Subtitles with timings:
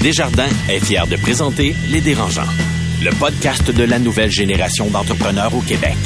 [0.00, 2.46] Desjardins est fier de présenter Les Dérangeants,
[3.02, 5.96] le podcast de la nouvelle génération d'entrepreneurs au Québec.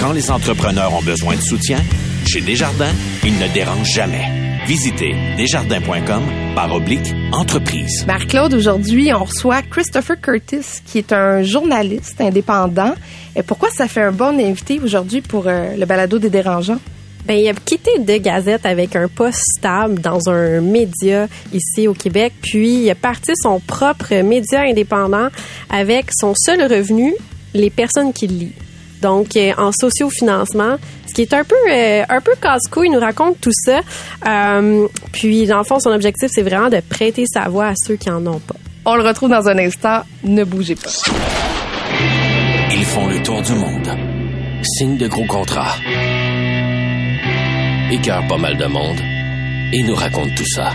[0.00, 1.78] Quand les entrepreneurs ont besoin de soutien,
[2.26, 4.24] chez Desjardins, ils ne dérangent jamais.
[4.66, 6.22] Visitez desjardins.com
[6.54, 8.06] par oblique entreprise.
[8.06, 12.94] Marc-Claude, aujourd'hui, on reçoit Christopher Curtis, qui est un journaliste indépendant.
[13.36, 16.80] Et pourquoi ça fait un bon invité aujourd'hui pour euh, le balado des dérangeants?
[17.26, 21.94] Ben, il a quitté De Gazette avec un poste stable dans un média ici au
[21.94, 25.28] Québec, puis il a parti son propre média indépendant
[25.70, 27.14] avec son seul revenu,
[27.54, 28.52] les personnes qui le lisent.
[29.00, 33.00] Donc, euh, en sociofinancement, ce qui est un peu euh, un peu casse-cou, il nous
[33.00, 33.80] raconte tout ça.
[34.26, 37.96] Euh, puis, dans le fond, son objectif, c'est vraiment de prêter sa voix à ceux
[37.96, 38.56] qui en ont pas.
[38.86, 40.02] On le retrouve dans un instant.
[40.22, 40.90] Ne bougez pas.
[42.70, 43.88] Ils font le tour du monde.
[44.62, 45.76] Signent de gros contrats.
[47.90, 48.98] Écœurent pas mal de monde.
[49.72, 50.72] Et nous racontent tout ça.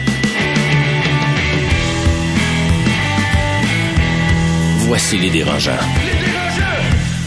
[4.87, 5.71] Voici les dérangeants.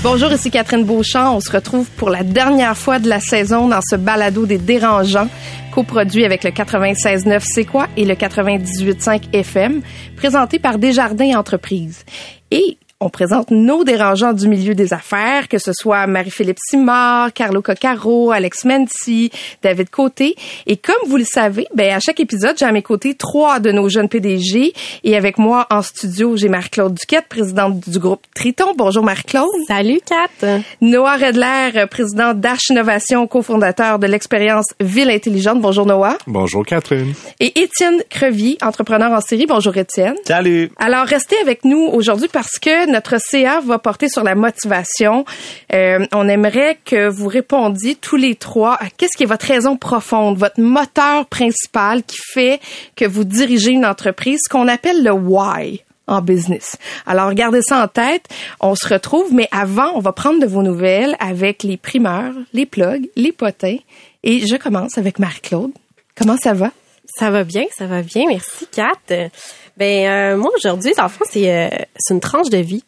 [0.05, 1.37] Bonjour, ici Catherine Beauchamp.
[1.37, 5.29] On se retrouve pour la dernière fois de la saison dans ce balado des dérangeants,
[5.73, 9.81] coproduit avec le 96.9 C'est quoi et le 98.5 FM,
[10.17, 12.05] présenté par Desjardins Entreprises.
[12.51, 17.61] Et on présente nos dérangeants du milieu des affaires, que ce soit Marie-Philippe Simard, Carlo
[17.61, 19.31] Coccaro, Alex Menzi,
[19.63, 20.37] David Côté.
[20.67, 23.73] Et comme vous le savez, ben à chaque épisode, j'ai à mes côtés trois de
[23.73, 24.73] nos jeunes PDG.
[25.03, 28.75] Et avec moi en studio, j'ai Marc-Claude Duquette, présidente du groupe Triton.
[28.77, 29.49] Bonjour Marc-Claude.
[29.67, 30.63] Salut Kat.
[30.81, 35.61] Noah Redler, président d'Arch Innovation, cofondateur de l'expérience Ville Intelligente.
[35.61, 36.19] Bonjour Noah.
[36.29, 37.15] Bonjour Catherine.
[37.41, 39.47] Et Étienne Crevier, entrepreneur en série.
[39.47, 40.15] Bonjour Étienne.
[40.25, 40.71] Salut.
[40.77, 45.25] Alors restez avec nous aujourd'hui parce que notre CA va porter sur la motivation.
[45.73, 49.77] Euh, on aimerait que vous répondiez tous les trois à qu'est-ce qui est votre raison
[49.77, 52.61] profonde, votre moteur principal qui fait
[52.95, 56.77] que vous dirigez une entreprise, qu'on appelle le why en business.
[57.07, 58.27] Alors, gardez ça en tête.
[58.61, 62.67] On se retrouve, mais avant, on va prendre de vos nouvelles avec les primeurs, les
[62.67, 63.79] plugs, les potins.
[64.23, 65.73] Et je commence avec Marie-Claude.
[66.17, 66.71] Comment ça va?
[67.19, 68.25] Ça va bien, ça va bien.
[68.29, 69.31] Merci, Kat.
[69.77, 71.69] Ben, euh, moi, aujourd'hui, en fond, c'est euh,
[71.99, 72.85] c'est une tranche de vie.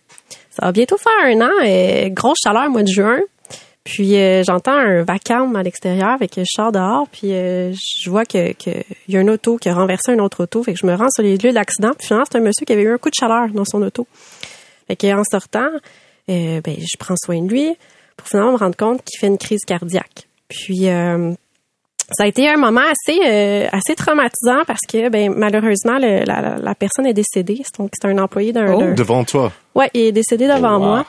[0.51, 1.53] Ça va bientôt faire un an.
[1.65, 3.21] Euh, grosse chaleur, mois de juin.
[3.85, 8.25] Puis euh, j'entends un vacarme à l'extérieur avec je sors dehors puis euh, je vois
[8.25, 8.71] que que
[9.09, 11.11] y a un auto qui a renversé un autre auto fait que je me rends
[11.15, 13.11] sur les lieux de l'accident puis finalement c'est un monsieur qui avait eu un coup
[13.11, 14.07] de chaleur dans son auto.
[14.89, 15.69] Fait que en sortant
[16.31, 17.77] euh, ben je prends soin de lui
[18.17, 20.29] pour finalement me rendre compte qu'il fait une crise cardiaque.
[20.49, 20.89] Puis
[22.13, 26.57] ça a été un moment assez euh, assez traumatisant parce que ben malheureusement le- la,
[26.63, 28.95] la- personne est décédée donc c'est un employé d'un Oh.
[28.95, 29.53] Devant toi.
[29.75, 30.85] Ouais, il est décédé devant Oh, wow.
[30.87, 31.07] moi.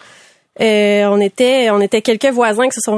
[0.62, 2.98] Euh, on était on était quelques voisins qui se sont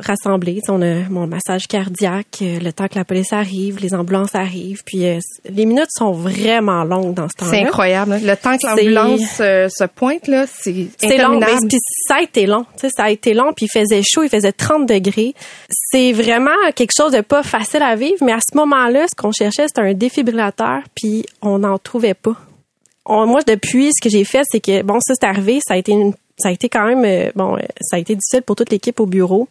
[0.00, 0.60] rassemblés.
[0.68, 4.82] On a mon massage cardiaque, euh, le temps que la police arrive, les ambulances arrivent,
[4.84, 7.50] puis euh, les minutes sont vraiment longues dans ce temps-là.
[7.52, 8.12] C'est incroyable.
[8.12, 8.20] hein.
[8.22, 12.22] Le temps que l'ambulance euh, se pointe, là, c'est C'est long, mais puis ça a
[12.22, 12.64] été long.
[12.76, 15.34] Tu sais, ça a été long, puis il faisait chaud, il faisait 30 degrés.
[15.70, 19.32] C'est vraiment quelque chose de pas facile à vivre, mais à ce moment-là, ce qu'on
[19.32, 22.36] cherchait, c'était un défibrillateur, puis on n'en trouvait pas.
[23.06, 25.76] On- moi, depuis, ce que j'ai fait, c'est que, bon, ça, c'est arrivé, ça a
[25.76, 28.56] été une- ça a été quand même, euh, bon, euh, ça a été difficile pour
[28.56, 29.48] toute l'équipe au bureau.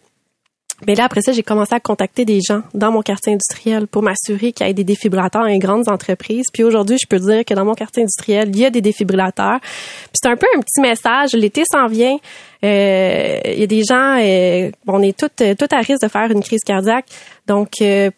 [0.88, 4.02] Mais là, après ça, j'ai commencé à contacter des gens dans mon quartier industriel pour
[4.02, 6.46] m'assurer qu'il y ait des défibrillateurs dans les grandes entreprises.
[6.52, 9.60] Puis aujourd'hui, je peux dire que dans mon quartier industriel, il y a des défibrillateurs.
[9.60, 11.34] Puis c'est un peu un petit message.
[11.34, 12.18] L'été s'en vient.
[12.64, 16.08] Euh, il y a des gens, euh, on est toutes, euh, toutes à risque de
[16.08, 17.06] faire une crise cardiaque.
[17.48, 18.10] Donc, euh,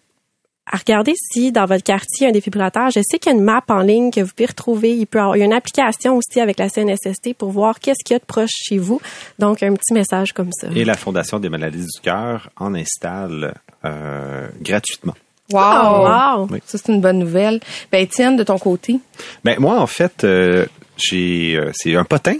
[0.71, 2.89] à regarder si dans votre quartier il y a un défibrillateur.
[2.89, 4.95] Je sais qu'il y a une map en ligne que vous pouvez retrouver.
[4.95, 8.03] Il, peut avoir, il y a une application aussi avec la CNSST pour voir qu'est-ce
[8.03, 9.01] qu'il y a de proche chez vous.
[9.39, 10.67] Donc, un petit message comme ça.
[10.73, 13.53] Et la Fondation des maladies du cœur en installe
[13.83, 15.15] euh, gratuitement.
[15.51, 15.61] Wow!
[15.61, 16.47] Oh, wow!
[16.49, 16.59] Oui.
[16.65, 17.59] Ça, c'est une bonne nouvelle.
[17.91, 18.99] Ben, Étienne, de ton côté?
[19.43, 20.65] Ben moi, en fait, euh,
[20.97, 22.35] j'ai euh, c'est un potin.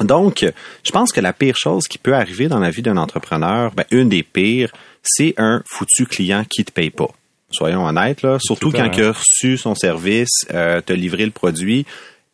[0.00, 0.44] Donc,
[0.84, 3.84] je pense que la pire chose qui peut arriver dans la vie d'un entrepreneur, ben,
[3.90, 4.72] une des pires,
[5.02, 7.08] c'est un foutu client qui te paye pas.
[7.50, 8.38] Soyons honnêtes, là.
[8.40, 11.86] Surtout Tout quand il a reçu son service, euh, te livré le produit,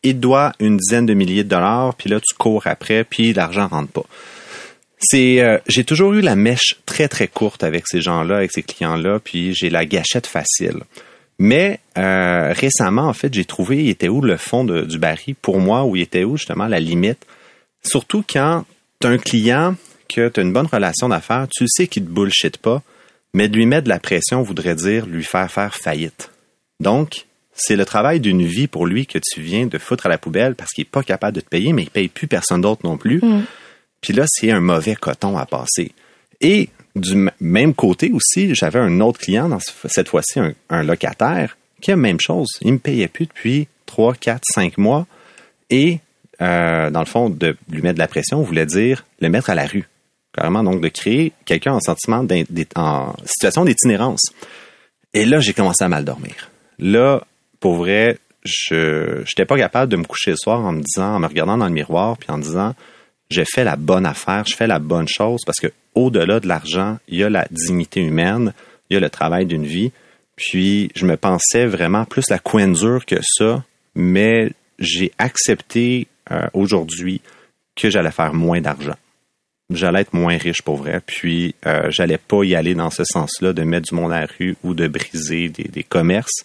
[0.03, 3.33] il te doit une dizaine de milliers de dollars, puis là, tu cours après, puis
[3.33, 4.05] l'argent rentre pas.
[4.99, 8.63] C'est, euh, j'ai toujours eu la mèche très très courte avec ces gens-là, avec ces
[8.63, 10.81] clients-là, puis j'ai la gâchette facile.
[11.39, 15.35] Mais euh, récemment, en fait, j'ai trouvé il était où le fond de- du baril
[15.35, 17.27] pour moi, où il était où justement la limite?
[17.83, 18.65] Surtout quand
[19.01, 19.75] tu as un client
[20.09, 22.83] que tu as une bonne relation d'affaires, tu sais qu'il te bullshit pas,
[23.35, 26.31] mais de lui mettre de la pression voudrait dire lui faire faire faillite.
[26.81, 30.19] Donc, c'est le travail d'une vie pour lui que tu viens de foutre à la
[30.19, 32.81] poubelle parce qu'il est pas capable de te payer, mais il paye plus personne d'autre
[32.85, 33.21] non plus.
[34.01, 35.93] Puis là, c'est un mauvais coton à passer.
[36.41, 40.83] Et du même côté aussi, j'avais un autre client, dans ce- cette fois-ci un, un
[40.83, 42.49] locataire, qui a la même chose.
[42.63, 45.07] Il me payait plus depuis 3, 4, 5 mois.
[45.71, 45.99] Et,
[46.43, 49.55] euh, dans le fond, de lui mettre de la pression voulait dire le mettre à
[49.55, 49.89] la rue.
[50.35, 52.27] Carrément, donc, de créer quelqu'un en sentiment
[52.77, 54.33] en situation d'itinérance.
[55.13, 56.51] Et là, j'ai commencé à mal dormir.
[56.79, 57.25] Là,
[57.61, 61.21] pour vrai, je n'étais pas capable de me coucher le soir en me disant, en
[61.21, 62.75] me regardant dans le miroir, puis en disant,
[63.31, 66.99] j'ai fait la bonne affaire, je fais la bonne chose, parce que au-delà de l'argent,
[67.09, 68.53] il y a la dignité humaine,
[68.91, 69.93] il y a le travail d'une vie.
[70.37, 73.63] Puis je me pensais vraiment plus la coin dure que ça,
[73.95, 77.21] mais j'ai accepté euh, aujourd'hui
[77.77, 78.97] que j'allais faire moins d'argent.
[79.71, 83.53] J'allais être moins riche pour vrai, puis euh, j'allais pas y aller dans ce sens-là
[83.53, 86.45] de mettre du monde à la rue ou de briser des, commerces.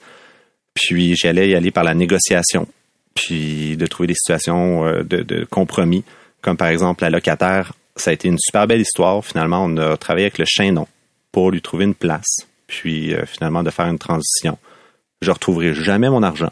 [0.74, 2.68] Puis j'allais y aller par la négociation,
[3.14, 6.06] puis de trouver des situations euh, de, de compromis,
[6.42, 7.74] comme par exemple la locataire.
[7.98, 9.24] Ça a été une super belle histoire.
[9.26, 10.88] Finalement, on a travaillé avec le chaînon
[11.34, 14.58] pour lui trouver une place puis euh, finalement de faire une transition.
[15.22, 16.52] Je retrouverai jamais mon argent.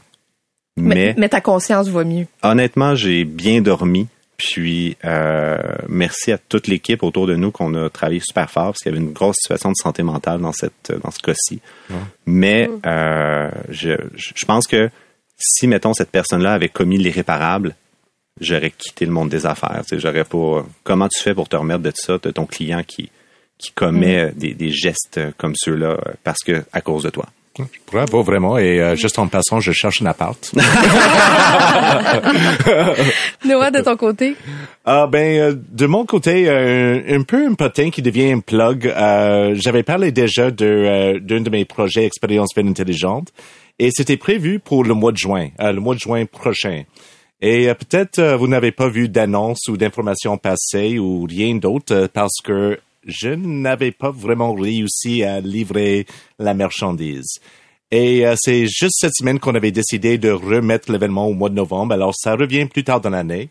[0.76, 2.28] Mais, mais, ta conscience va mieux.
[2.44, 4.08] Honnêtement, j'ai bien dormi.
[4.38, 5.58] Puis euh,
[5.90, 8.96] merci à toute l'équipe autour de nous qu'on a travaillé super fort parce qu'il y
[8.96, 11.60] avait une grosse situation de santé mentale dans cette dans ce cas-ci.
[12.28, 14.92] Mais euh, je, je pense que
[15.38, 17.76] si mettons cette personne-là avait commis l'irréparable,
[18.40, 19.82] j'aurais quitté le monde des affaires.
[19.92, 20.66] J'aurais pas.
[20.84, 23.10] Comment tu fais pour te remettre de ça, de ton client qui
[23.58, 24.32] qui commet mm.
[24.34, 27.26] des, des, gestes comme ceux-là euh, parce que à cause de toi?
[27.92, 28.58] Bravo, vraiment.
[28.58, 30.52] Et euh, juste en passant, je cherche un appart.
[33.46, 34.36] Noah, de ton côté?
[34.86, 38.94] Ah ben, euh, de mon côté, un peu un potin qui devient un plug.
[39.56, 43.34] J'avais parlé déjà de d'un de mes projets Expérience Ville Intelligente
[43.80, 46.84] et c'était prévu pour le mois de juin, le mois de juin prochain.
[47.42, 52.80] Et peut-être vous n'avez pas vu d'annonce ou d'informations passées ou rien d'autre parce que
[53.08, 56.06] je n'avais pas vraiment réussi à livrer
[56.40, 57.40] la marchandise.
[57.92, 61.56] Et euh, c'est juste cette semaine qu'on avait décidé de remettre l'événement au mois de
[61.56, 61.94] novembre.
[61.94, 63.50] Alors, ça revient plus tard dans l'année.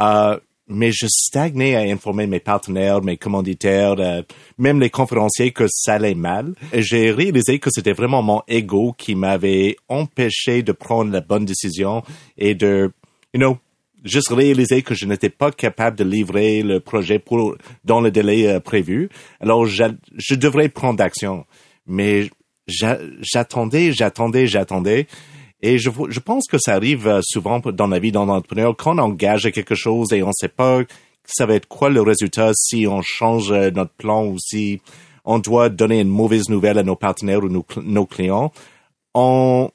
[0.00, 0.38] Euh,
[0.70, 4.22] mais je stagnais à informer mes partenaires, mes commanditaires, euh,
[4.56, 6.54] même les conférenciers que ça allait mal.
[6.72, 12.02] J'ai réalisé que c'était vraiment mon ego qui m'avait empêché de prendre la bonne décision
[12.38, 12.92] et de,
[13.34, 13.58] you know,
[14.04, 18.46] juste réalisé que je n'étais pas capable de livrer le projet pour dans le délai
[18.46, 19.08] euh, prévu.
[19.40, 21.44] Alors, je devrais prendre d'action.
[21.86, 22.30] Mais
[22.70, 25.06] j'attendais, j'attendais, j'attendais.
[25.62, 28.94] Et je, je pense que ça arrive euh, souvent dans la vie d'un entrepreneur quand
[28.96, 30.80] on engage quelque chose et on ne sait pas
[31.24, 34.80] ça va être quoi le résultat si on change euh, notre plan ou si
[35.24, 38.52] on doit donner une mauvaise nouvelle à nos partenaires ou nos, nos clients.
[39.14, 39.70] On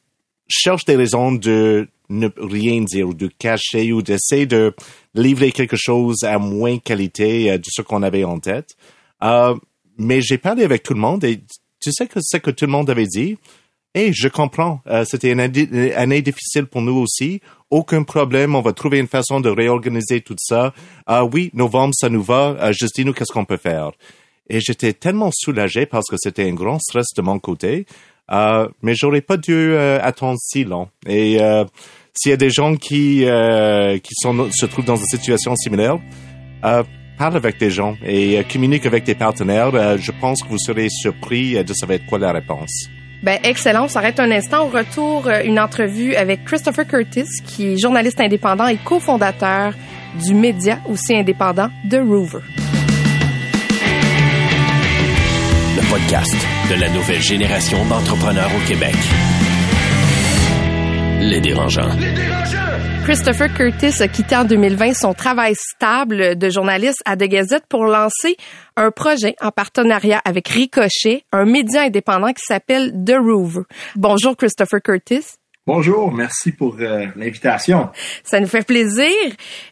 [0.48, 4.74] cherche des raisons de ne rien dire ou de cacher ou d'essayer de
[5.14, 8.76] livrer quelque chose à moins qualité euh, de ce qu'on avait en tête.
[9.24, 9.56] Euh,
[9.98, 11.42] mais j'ai parlé avec tout le monde et
[11.86, 13.38] tu sais que c'est que tout le monde avait dit?
[13.94, 17.42] Et je comprends, euh, c'était une année difficile pour nous aussi.
[17.70, 20.74] Aucun problème, on va trouver une façon de réorganiser tout ça.
[21.06, 22.72] Ah oui, novembre, ça nous va.
[22.72, 23.92] juste dis-nous qu'est-ce qu'on peut faire.
[24.50, 27.86] Et j'étais tellement soulagé parce que c'était un grand stress de mon côté.
[28.32, 30.90] Euh, mais j'aurais pas dû euh, attendre si long.
[31.08, 31.64] Et euh,
[32.14, 36.00] s'il y a des gens qui euh, qui se trouvent dans une situation similaire,
[37.18, 39.72] parle avec des gens et communique avec tes partenaires.
[39.98, 42.90] je pense que vous serez surpris de savoir quoi la réponse.
[43.24, 43.86] Ben, excellent.
[43.86, 44.68] On s'arrête un instant.
[44.68, 49.74] Au retour, une entrevue avec Christopher Curtis, qui est journaliste indépendant et cofondateur
[50.24, 52.44] du média aussi indépendant The Rover.
[55.76, 56.36] Le podcast
[56.70, 58.96] de la nouvelle génération d'entrepreneurs au Québec.
[61.22, 61.90] Les dérangeants.
[63.06, 67.86] Christopher Curtis a quitté en 2020 son travail stable de journaliste à The Gazette pour
[67.86, 68.36] lancer
[68.78, 73.62] un projet en partenariat avec Ricochet, un média indépendant qui s'appelle The Rover.
[73.96, 75.36] Bonjour Christopher Curtis.
[75.68, 77.90] Bonjour, merci pour euh, l'invitation.
[78.24, 79.14] Ça nous fait plaisir.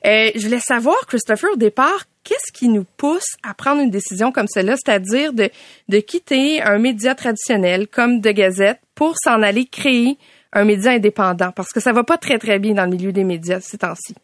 [0.06, 4.32] Euh, je voulais savoir, Christopher, au départ, qu'est-ce qui nous pousse à prendre une décision
[4.32, 5.50] comme celle-là, c'est-à-dire de,
[5.90, 10.20] de quitter un média traditionnel comme The Gazette pour s'en aller créer
[10.54, 11.52] un média indépendant?
[11.52, 14.16] Parce que ça va pas très, très bien dans le milieu des médias ces temps-ci.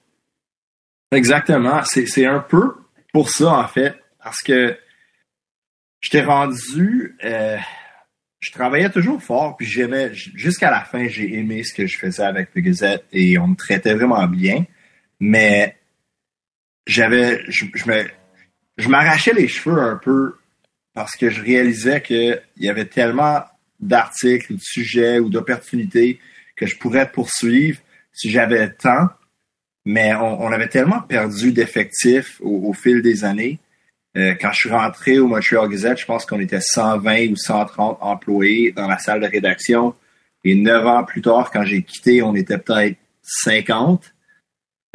[1.12, 1.81] Exactement.
[1.83, 2.75] C'est un peu
[3.12, 4.77] pour ça, en fait, parce que
[6.01, 7.17] je t'ai rendu...
[7.24, 7.57] Euh,
[8.39, 12.24] je travaillais toujours fort, puis j'aimais, jusqu'à la fin, j'ai aimé ce que je faisais
[12.24, 14.65] avec The Gazette et on me traitait vraiment bien.
[15.19, 15.75] Mais
[16.88, 18.05] j'avais, je, me,
[18.77, 20.38] je m'arrachais les cheveux un peu
[20.93, 23.43] parce que je réalisais qu'il y avait tellement
[23.79, 26.19] d'articles, de sujets ou d'opportunités
[26.55, 27.79] que je pourrais poursuivre
[28.12, 29.09] si j'avais le temps.
[29.86, 33.59] Mais on, avait tellement perdu d'effectifs au, fil des années
[34.17, 38.00] euh, quand je suis rentré au Montreal Gazette, je pense qu'on était 120 ou 130
[38.01, 39.95] employés dans la salle de rédaction.
[40.43, 44.13] Et neuf ans plus tard, quand j'ai quitté, on était peut-être 50.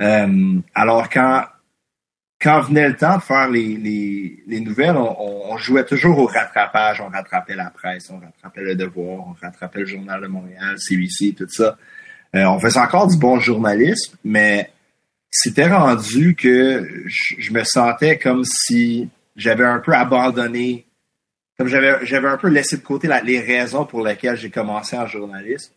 [0.01, 1.45] Euh, alors quand
[2.45, 7.01] quand venait le temps de faire les, les, les nouvelles, on, jouait toujours au rattrapage.
[7.01, 11.35] On rattrapait la presse, on rattrapait le Devoir, on rattrapait le Journal de Montréal, CBC,
[11.39, 11.79] tout ça.
[12.35, 14.71] Euh, on faisait encore du bon journalisme, mais
[15.31, 20.85] c'était rendu que je, me sentais comme si j'avais un peu abandonné,
[21.57, 25.07] comme j'avais j'avais un peu laissé de côté les raisons pour lesquelles j'ai commencé en
[25.07, 25.73] journalisme.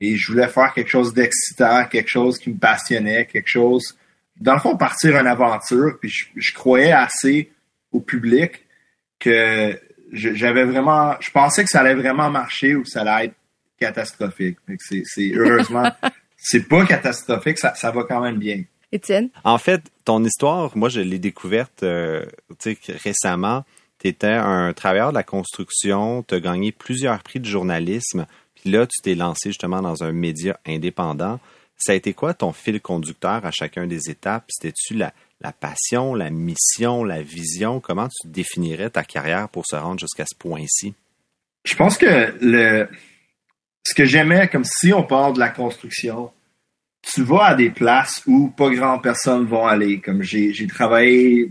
[0.00, 3.96] Et je voulais faire quelque chose d'excitant, quelque chose qui me passionnait, quelque chose
[4.40, 7.50] dans le fond, partir une aventure, puis je, croyais assez
[7.92, 8.64] au public
[9.18, 9.78] que
[10.12, 13.34] j'avais vraiment, je pensais que ça allait vraiment marcher ou que ça allait être
[13.78, 14.58] catastrophique.
[14.80, 15.90] C'est heureusement,
[16.36, 18.62] c'est pas catastrophique, ça, ça va quand même bien.
[18.90, 19.28] Étienne?
[19.44, 22.24] En fait, ton histoire, moi, je l'ai découverte euh,
[23.04, 23.64] récemment.
[23.98, 28.70] Tu étais un travailleur de la construction, tu as gagné plusieurs prix de journalisme, puis
[28.70, 31.40] là, tu t'es lancé justement dans un média indépendant.
[31.78, 34.44] Ça a été quoi ton fil conducteur à chacun des étapes?
[34.48, 37.80] C'était-tu la, la passion, la mission, la vision?
[37.80, 40.94] Comment tu définirais ta carrière pour se rendre jusqu'à ce point-ci?
[41.64, 42.88] Je pense que le
[43.86, 46.30] ce que j'aimais, comme si on parle de la construction,
[47.00, 50.00] tu vas à des places où pas grand personnes vont aller.
[50.00, 51.50] Comme j'ai travaillé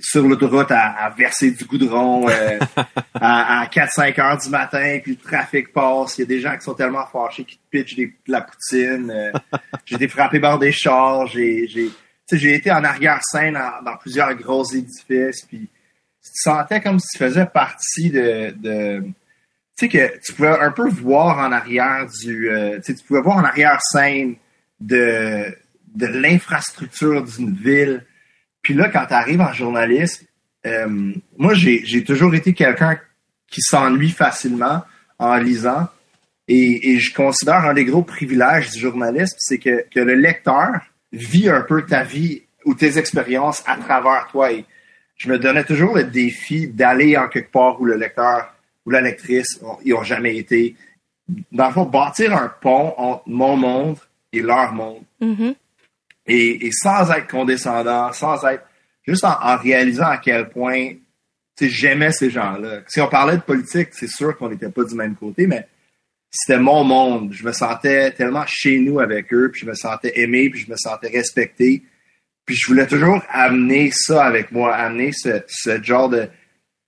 [0.00, 2.58] sur l'autoroute à, à, verser du goudron euh,
[3.14, 6.18] à, à 4-5 heures du matin, puis le trafic passe.
[6.18, 8.42] Il y a des gens qui sont tellement fâchés qu'ils te pitchent des, de la
[8.42, 9.10] poutine.
[9.10, 9.32] Euh,
[9.84, 11.26] j'ai été frappé par des chars.
[11.26, 11.90] J'ai, j'ai,
[12.32, 15.44] j'ai été en arrière-scène dans, plusieurs gros édifices.
[15.46, 15.68] Puis
[16.22, 18.54] tu te sentais comme si tu faisais partie de...
[18.56, 19.02] de
[19.76, 22.50] tu sais que tu pouvais un peu voir en arrière du...
[22.50, 24.34] Euh, tu pouvais voir en arrière-scène
[24.80, 25.54] de,
[25.94, 28.04] de l'infrastructure d'une ville
[28.68, 30.26] puis là, quand tu arrives en journalisme,
[30.66, 32.98] euh, moi, j'ai toujours été quelqu'un
[33.46, 34.82] qui s'ennuie facilement
[35.18, 35.88] en lisant.
[36.48, 40.82] Et, je considère un des gros privilèges du journalisme, c'est que, le lecteur
[41.14, 44.52] vit un peu ta vie ou tes expériences à travers toi.
[44.52, 44.66] Et
[45.16, 49.00] je me donnais toujours le défi d'aller en quelque part où le lecteur ou la
[49.00, 50.76] lectrice, ils n'ont jamais été.
[51.52, 53.96] Dans le fond, bâtir un pont entre mon monde
[54.30, 55.04] et leur monde.
[55.22, 55.54] Mm-hmm.
[56.28, 58.64] Et, sans être condescendant, sans être
[59.06, 60.90] juste en, réalisant à quel point
[61.60, 62.82] j'aimais ces gens-là.
[62.86, 65.66] Si on parlait de politique, c'est sûr qu'on n'était pas du même côté, mais
[66.30, 67.32] c'était mon monde.
[67.32, 70.70] Je me sentais tellement chez nous avec eux, puis je me sentais aimé, puis je
[70.70, 71.82] me sentais respecté.
[72.44, 76.28] Puis je voulais toujours amener ça avec moi, amener ce, genre de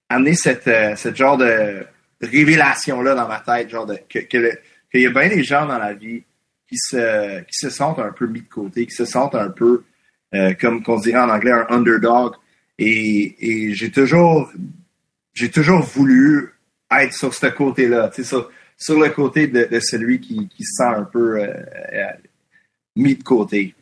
[0.09, 1.87] amener cette, euh, genre de
[2.21, 4.59] révélation-là dans ma tête, genre de que, qu'il
[4.95, 6.23] y a bien des gens dans la vie
[6.71, 9.83] qui se, qui se sentent un peu mis de côté, qui se sentent un peu,
[10.35, 12.35] euh, comme qu'on dirait en anglais, un underdog.
[12.79, 14.51] Et, et j'ai toujours,
[15.35, 16.55] j'ai toujours voulu
[16.97, 21.03] être sur ce côté-là, sur, sur le côté de, celui qui, qui, se sent un
[21.03, 21.47] peu euh,
[21.93, 22.05] euh,
[22.95, 23.75] mis de côté.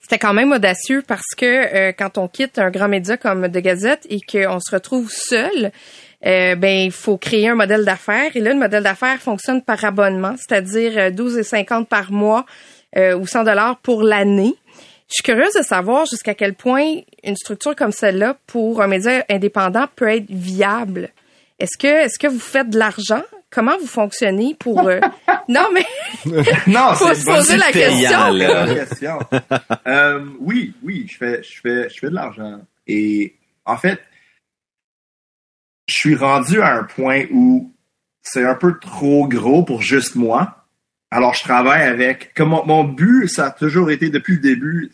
[0.00, 4.06] C'était quand même audacieux parce que quand on quitte un grand média comme The Gazette
[4.10, 5.72] et qu'on se retrouve seul,
[6.26, 8.34] euh, ben il faut créer un modèle d'affaires.
[8.34, 12.46] Et là, le modèle d'affaires fonctionne par abonnement, c'est-à-dire 12,50 euh, par mois
[12.96, 14.54] euh, ou 100 dollars pour l'année.
[15.08, 19.22] Je suis curieuse de savoir jusqu'à quel point une structure comme celle-là pour un média
[19.30, 21.10] indépendant peut être viable.
[21.58, 23.22] Est-ce que est-ce que vous faites de l'argent?
[23.50, 24.82] Comment vous fonctionnez pour
[25.48, 25.84] Non mais
[26.66, 29.18] non, faut se poser la question.
[30.40, 33.34] oui, oui, je fais je fais je fais de l'argent et
[33.66, 34.00] en fait
[35.86, 37.72] je suis rendu à un point où
[38.22, 40.64] c'est un peu trop gros pour juste moi.
[41.10, 42.34] Alors, je travaille avec.
[42.34, 44.90] Comme mon, but, ça a toujours été depuis le début.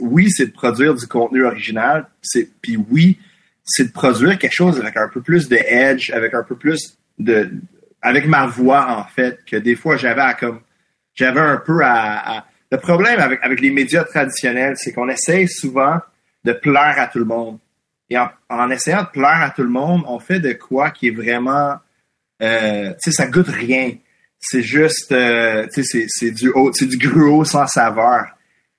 [0.00, 2.06] Oui, c'est de produire du contenu original.
[2.22, 3.18] C'est puis oui,
[3.64, 6.96] c'est de produire quelque chose avec un peu plus de edge, avec un peu plus
[7.18, 7.50] de,
[8.02, 10.60] avec ma voix en fait, que des fois j'avais à comme,
[11.14, 15.98] j'avais un peu à, Le problème avec avec les médias traditionnels, c'est qu'on essaye souvent
[16.44, 17.58] de plaire à tout le monde.
[18.14, 18.18] Et
[18.48, 21.78] en, essayant de plaire à tout le monde, on fait de quoi qui est vraiment,
[22.40, 23.90] euh, tu sais, ça goûte rien.
[24.38, 28.26] C'est juste, euh, tu sais, c'est du, c'est du gruau sans saveur.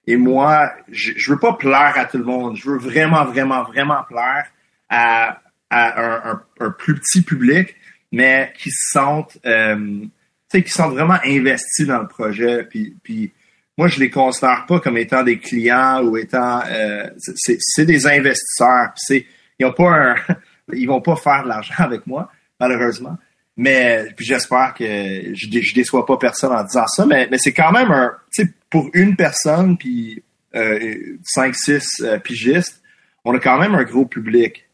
[0.08, 2.56] Et moi, je, je veux pas plaire à tout le monde.
[2.56, 4.46] Je veux vraiment, vraiment, vraiment plaire
[4.88, 7.76] à, un, plus petit public,
[8.14, 10.10] mais qui se sentent, euh, tu
[10.48, 12.64] sais, qui sont vraiment investis dans le projet.
[12.64, 13.34] Puis, puis
[13.78, 18.92] moi, je les considère pas comme étant des clients ou étant, euh, c'est des investisseurs.
[18.96, 19.26] C'est,
[19.60, 20.16] ils ont pas un,
[20.74, 23.18] ils vont pas faire de l'argent avec moi, malheureusement.
[23.58, 27.54] Mais puis j'espère que je, je déçois pas personne en disant ça, mais, mais c'est
[27.54, 30.22] quand même un, tu sais, pour une personne puis
[30.56, 32.82] euh, 5 six euh, pigistes,
[33.24, 34.68] on a quand même un gros public.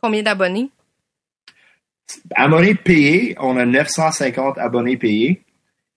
[0.00, 0.70] Combien d'abonnés?
[2.34, 5.42] Abonnés payés, on a 950 abonnés payés.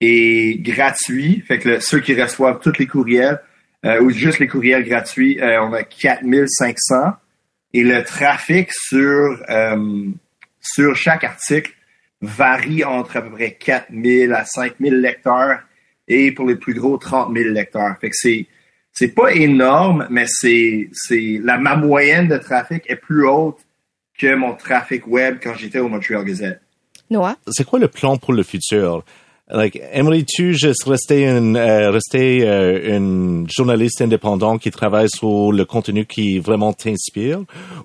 [0.04, 1.42] Est gratuit.
[1.46, 3.40] Fait que le- ceux qui reçoivent tous les courriels
[3.84, 7.14] euh, ou juste les courriels gratuits, euh, on a 4500.
[7.72, 10.06] Et le trafic sur euh,
[10.60, 11.72] sur chaque article
[12.20, 15.58] varie entre à peu près 4000 à 5000 lecteurs
[16.06, 17.96] et pour les plus gros 30 000 lecteurs.
[18.00, 18.46] Fait que c'est
[18.92, 23.58] c'est pas énorme, mais c'est c'est la ma moyenne de trafic est plus haute
[24.18, 26.60] que mon trafic web quand j'étais au Montreal Gazette.
[27.10, 27.36] Noah?
[27.48, 29.04] C'est quoi le plan pour le futur?
[29.50, 35.64] Like, aimerais-tu juste rester une, euh, rester euh, une journaliste indépendante qui travaille sur le
[35.64, 37.42] contenu qui vraiment t'inspire?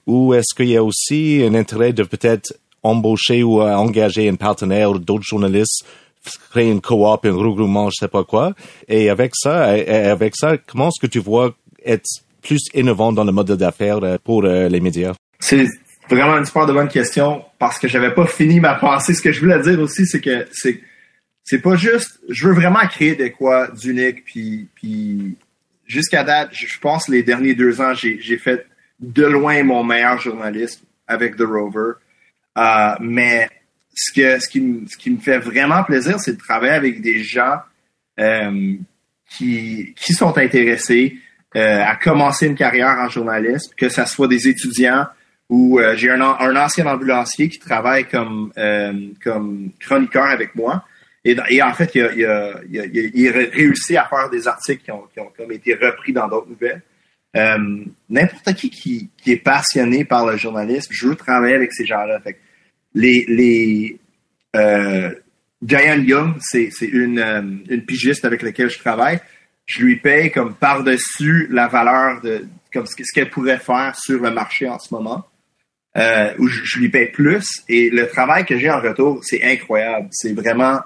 [0.07, 4.35] Ou est-ce qu'il y a aussi un intérêt de peut-être embaucher ou euh, engager un
[4.35, 5.85] partenaire ou d'autres journalistes,
[6.51, 8.53] créer une coop, un regroupement, je sais pas quoi?
[8.87, 11.53] Et avec ça, avec ça, comment est-ce que tu vois
[11.85, 12.05] être
[12.41, 15.13] plus innovant dans le modèle d'affaires euh, pour euh, les médias?
[15.39, 15.65] C'est
[16.09, 19.13] vraiment une super bonne question parce que j'avais pas fini ma pensée.
[19.13, 20.81] Ce que je voulais dire aussi, c'est que c'est
[21.49, 22.19] c'est pas juste.
[22.29, 24.23] Je veux vraiment créer de quoi d'unique.
[24.23, 25.35] Puis puis
[25.87, 28.67] jusqu'à date, je pense les derniers deux ans, j'ai fait
[28.99, 31.93] de loin mon meilleur journalisme avec The Rover.
[32.55, 33.49] Euh, mais
[33.95, 37.01] ce que ce qui me ce qui me fait vraiment plaisir, c'est de travailler avec
[37.01, 37.61] des gens
[38.19, 38.75] euh,
[39.31, 41.17] qui qui sont intéressés
[41.55, 45.07] euh, à commencer une carrière en journalisme, que ce soit des étudiants
[45.49, 48.53] ou j'ai un, un ancien ambulancier qui travaille comme
[49.23, 50.85] comme chroniqueur avec moi.
[51.25, 52.61] Et, en fait, il a,
[53.51, 55.03] réussi à faire des articles qui ont,
[55.35, 56.81] comme été repris dans d'autres nouvelles.
[57.35, 62.19] Euh, N'importe qui, qui est passionné par le journalisme, je veux travailler avec ces gens-là.
[62.95, 63.99] Les les
[64.55, 65.13] euh,
[65.61, 69.19] Young, c'est euh, une pigiste avec laquelle je travaille.
[69.65, 73.95] Je lui paye comme par-dessus la valeur de comme ce que- ce qu'elle pourrait faire
[73.95, 75.25] sur le marché en ce moment.
[75.95, 80.07] Je lui paye plus et le travail que j'ai en retour, c'est incroyable.
[80.11, 80.79] C'est vraiment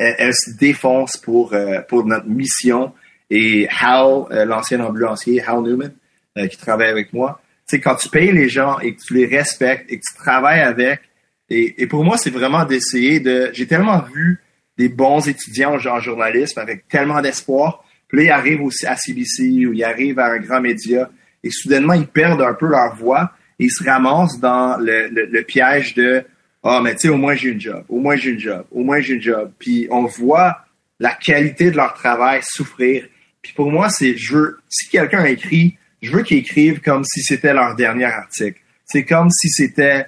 [0.00, 2.92] elle, elle se défonce pour euh, pour notre mission
[3.28, 5.92] et Hal, euh, l'ancien ambulancier Hal Newman,
[6.36, 7.40] euh, qui travaille avec moi.
[7.68, 10.16] Tu sais, quand tu payes les gens et que tu les respectes et que tu
[10.16, 11.00] travailles avec,
[11.48, 13.50] et, et pour moi, c'est vraiment d'essayer de.
[13.52, 14.40] J'ai tellement vu
[14.78, 17.84] des bons étudiants en journalisme avec tellement d'espoir.
[18.08, 21.10] Puis là, ils arrivent aussi à CBC ou ils arrivent à un grand média
[21.42, 25.26] et soudainement, ils perdent un peu leur voix et ils se ramassent dans le, le,
[25.26, 26.24] le piège de
[26.62, 28.82] Ah, mais tu sais, au moins j'ai une job, au moins j'ai une job, au
[28.82, 29.52] moins j'ai une job.
[29.58, 30.64] Puis on voit
[30.98, 33.06] la qualité de leur travail souffrir.
[33.40, 37.22] Puis pour moi, c'est je veux si quelqu'un écrit, je veux qu'ils écrivent comme si
[37.22, 38.60] c'était leur dernier article.
[38.84, 40.06] C'est comme si c'était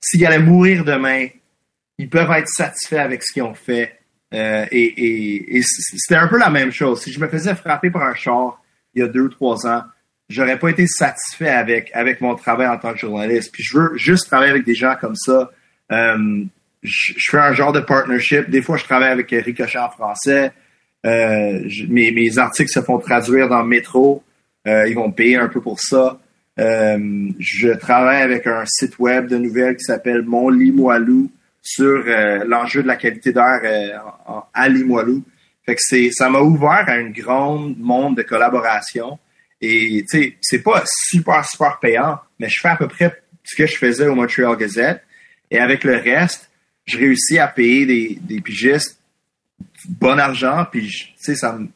[0.00, 1.28] s'ils allaient mourir demain,
[1.96, 3.98] ils peuvent être satisfaits avec ce qu'ils ont fait.
[4.34, 7.02] Euh, et et, et c'était un peu la même chose.
[7.02, 8.62] Si je me faisais frapper par un char
[8.94, 9.82] il y a deux ou trois ans,
[10.28, 13.50] j'aurais pas été satisfait avec avec mon travail en tant que journaliste.
[13.52, 15.50] Puis je veux juste travailler avec des gens comme ça.
[15.92, 16.44] Euh,
[16.82, 18.50] je, fais un genre de partnership.
[18.50, 20.52] Des fois, je travaille avec Ricochet en français.
[21.06, 24.22] Euh, mes, articles se font traduire dans métro.
[24.66, 26.18] Euh, ils vont payer un peu pour ça.
[26.56, 32.04] Je travaille avec un site web de nouvelles qui s'appelle Mon Limoilou sur
[32.46, 34.02] l'enjeu de la qualité d'air
[34.52, 35.24] à Limoilou.
[35.66, 39.18] Fait que c'est, ça m'a ouvert à un grand monde de collaboration.
[39.60, 43.56] Et tu sais, c'est pas super super payant, mais je fais à peu près ce
[43.56, 45.02] que je faisais au Montreal Gazette.
[45.54, 46.50] Et avec le reste,
[46.84, 48.98] je réussis à payer des, des pigistes
[49.88, 51.68] bon argent, puis tu sais, ça me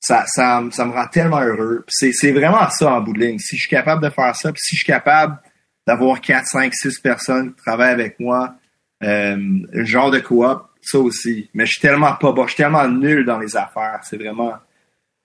[0.00, 1.84] ça, ça, me- rend tellement heureux.
[1.88, 3.38] C'est, vraiment ça en bout de ligne.
[3.38, 5.38] Si je suis capable de faire ça, puis si je suis capable
[5.86, 8.54] d'avoir 4, 5, 6 personnes qui travaillent avec moi,
[9.02, 9.36] euh,
[9.74, 11.50] un genre de coop, ça aussi.
[11.54, 14.00] Mais je suis tellement pas bon, je suis tellement nul dans les affaires.
[14.02, 14.54] C'est vraiment.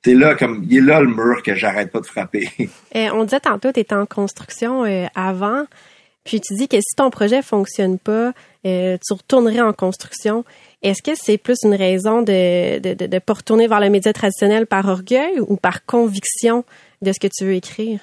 [0.03, 0.65] C'est là comme.
[0.69, 2.49] Il est là le mur que j'arrête pas de frapper.
[2.95, 5.65] Euh, on disait tantôt, tu étais en construction euh, avant,
[6.23, 8.33] puis tu dis que si ton projet fonctionne pas,
[8.65, 10.45] euh, tu retournerais en construction.
[10.81, 14.13] Est-ce que c'est plus une raison de de, de, de pas retourner vers le média
[14.13, 16.63] traditionnel par orgueil ou par conviction
[17.01, 17.99] de ce que tu veux écrire?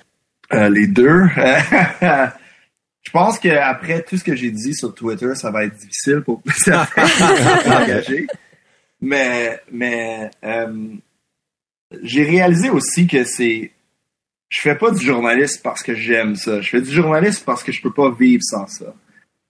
[0.52, 1.24] Euh, les deux.
[3.02, 6.42] je pense qu'après tout ce que j'ai dit sur Twitter, ça va être difficile pour
[6.56, 7.06] certains
[7.64, 8.26] d'engager.
[9.02, 10.88] Mais, mais euh,
[12.02, 13.70] j'ai réalisé aussi que c'est.
[14.50, 16.60] Je fais pas du journalisme parce que j'aime ça.
[16.60, 18.94] Je fais du journalisme parce que je peux pas vivre sans ça.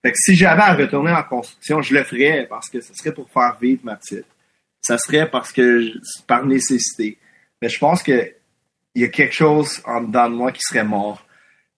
[0.02, 3.12] Fait que si j'avais à retourner en construction, je le ferais parce que ce serait
[3.12, 4.24] pour faire vivre ma petite.
[4.82, 7.18] Ça serait parce que je- par nécessité.
[7.60, 8.32] Mais je pense que
[8.94, 11.24] il y a quelque chose en dedans de moi qui serait mort.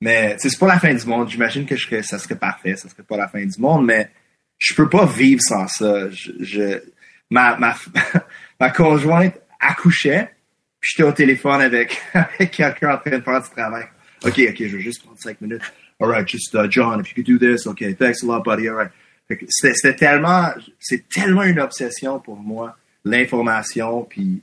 [0.00, 1.28] Mais c'est pas la fin du monde.
[1.30, 2.74] J'imagine que je ça serait parfait.
[2.76, 4.10] Ça serait pas la fin du monde, mais
[4.58, 6.10] je peux pas vivre sans ça.
[6.10, 6.82] Je, je-
[7.30, 7.76] ma, ma,
[8.60, 10.30] ma conjointe accouchait,
[10.82, 13.84] puis j'étais au téléphone avec, avec quelqu'un en train de faire du travail.
[14.24, 15.62] OK, OK, je juste prendre cinq minutes.
[16.00, 18.68] All right, just uh, John, if you could do this, OK, thanks a lot, buddy.
[18.68, 18.90] All right.
[19.48, 24.42] C'était tellement, c'est tellement une obsession pour moi, l'information, puis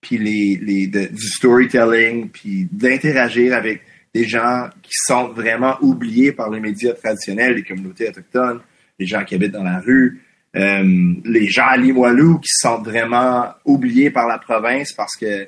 [0.00, 3.82] puis les, les du storytelling, puis d'interagir avec
[4.14, 8.60] des gens qui sont vraiment oubliés par les médias traditionnels, les communautés autochtones,
[8.98, 10.22] les gens qui habitent dans la rue,
[10.56, 15.46] euh, les gens à Limoilou qui sont vraiment oubliés par la province parce que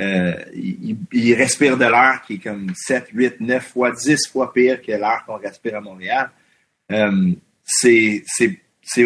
[0.00, 4.82] euh, ils, respirent de l'air qui est comme 7, 8, 9 fois, 10 fois pire
[4.82, 6.30] que l'air qu'on respire à Montréal.
[6.92, 7.30] Euh,
[7.64, 8.22] c'est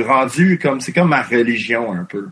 [0.01, 2.29] rendu comme c'est comme ma religion un peu.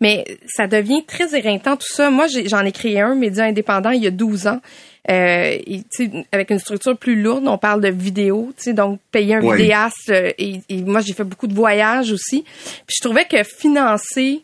[0.00, 2.10] Mais ça devient très éreintant tout ça.
[2.10, 4.60] Moi, j'en ai, créé un, média indépendant, il y a 12 ans.
[5.10, 5.58] Euh,
[6.32, 10.10] avec une structure plus lourde, on parle de vidéo, donc payer un vidéaste.
[10.10, 12.42] Euh, et, moi, j'ai fait beaucoup de voyages aussi.
[12.42, 14.42] Puis je trouvais que financer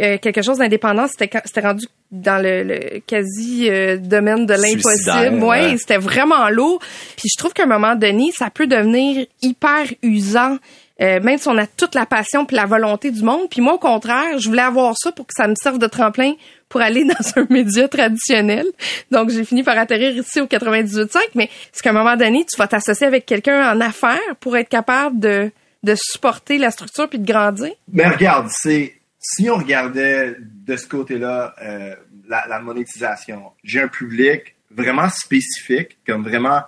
[0.00, 5.42] euh, quelque chose d'indépendant, c'était rendu dans le, quasi euh, domaine de l'impossible.
[5.42, 6.78] Ouais, c'était vraiment lourd.
[7.16, 10.58] Puis je trouve qu'à un moment donné, ça peut devenir hyper usant.
[11.00, 13.48] Euh, même si on a toute la passion puis la volonté du monde.
[13.50, 16.34] Puis moi, au contraire, je voulais avoir ça pour que ça me serve de tremplin
[16.68, 18.66] pour aller dans un média traditionnel.
[19.10, 21.18] Donc, j'ai fini par atterrir ici au 98.5.
[21.34, 24.68] Mais c'est qu'à un moment donné, tu vas t'associer avec quelqu'un en affaires pour être
[24.68, 25.50] capable de,
[25.82, 27.72] de supporter la structure puis de grandir.
[27.90, 31.94] Mais regarde, c'est si on regardait de ce côté-là euh,
[32.28, 36.62] la, monétisation, j'ai un public vraiment spécifique, comme vraiment,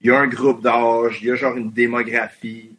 [0.00, 2.70] il y a un groupe d'âge, il y a genre une démographie.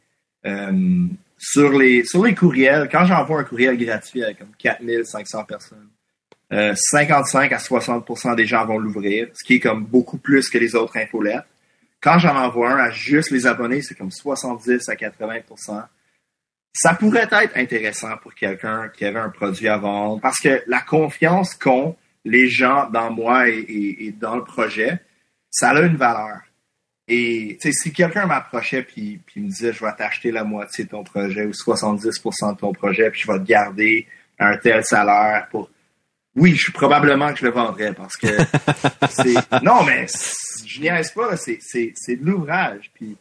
[0.46, 1.06] Euh,
[1.38, 5.90] sur les sur les courriels, quand j'envoie un courriel gratuit à comme 4500 personnes,
[6.50, 10.58] 55 euh, à 60% des gens vont l'ouvrir, ce qui est comme beaucoup plus que
[10.58, 11.46] les autres infolettes.
[12.02, 15.42] Quand j'en envoie un à juste les abonnés, c'est comme 70 à 80
[16.74, 20.82] ça pourrait être intéressant pour quelqu'un qui avait un produit à vendre parce que la
[20.82, 25.00] confiance qu'ont les gens dans moi et, dans le projet,
[25.50, 26.42] ça a une valeur.
[27.08, 31.04] Et si quelqu'un m'approchait puis, puis me disait je vais t'acheter la moitié de ton
[31.04, 35.70] projet ou 70% de ton projet puis je vais te garder un tel salaire pour
[36.36, 38.28] oui, je suis probablement que je le vendrais parce que
[39.10, 40.06] c'est non mais
[40.66, 43.18] je n'y pas c'est c'est de l'ouvrage puis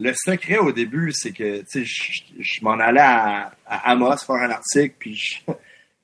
[0.00, 4.94] le secret au début, c'est que je, je m'en allais à, Amos faire un article,
[4.98, 5.14] puis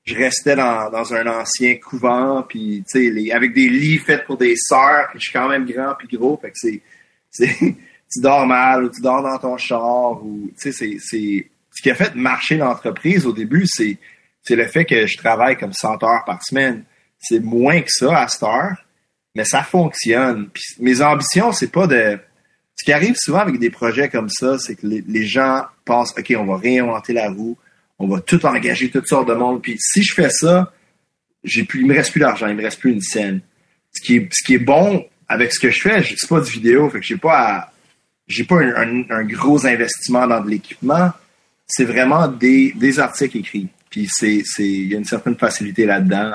[0.05, 4.55] je, restais dans, dans, un ancien couvent, puis les, avec des lits faits pour des
[4.57, 6.81] sœurs, puis je suis quand même grand puis gros, fait que
[7.31, 7.53] c'est,
[8.11, 12.14] tu dors mal ou tu dors dans ton char ou c'est ce qui a fait
[12.14, 13.98] marcher l'entreprise au début, c'est
[14.42, 16.85] c'est le fait que je travaille comme 100 heures par semaine.
[17.18, 18.76] C'est moins que ça à cette heure,
[19.35, 20.48] mais ça fonctionne.
[20.48, 22.18] Puis mes ambitions, c'est pas de
[22.81, 26.35] ce qui arrive souvent avec des projets comme ça, c'est que les, gens pensent, OK,
[26.35, 27.59] on va réinventer la roue,
[27.99, 29.61] on va tout engager, toutes sortes de monde.
[29.61, 30.73] Puis si je fais ça,
[31.45, 33.43] j'ai plus, il me reste plus d'argent, il me reste plus une scène.
[33.93, 36.51] Ce qui est, ce qui est bon avec ce que je fais, je pas du
[36.51, 37.71] vidéo, fait que j'ai pas
[38.27, 41.11] j'ai pas un, gros investissement dans de l'équipement.
[41.66, 43.69] C'est vraiment des, articles écrits.
[43.90, 46.33] Puis c'est, c'est, il y a une certaine facilité là-dedans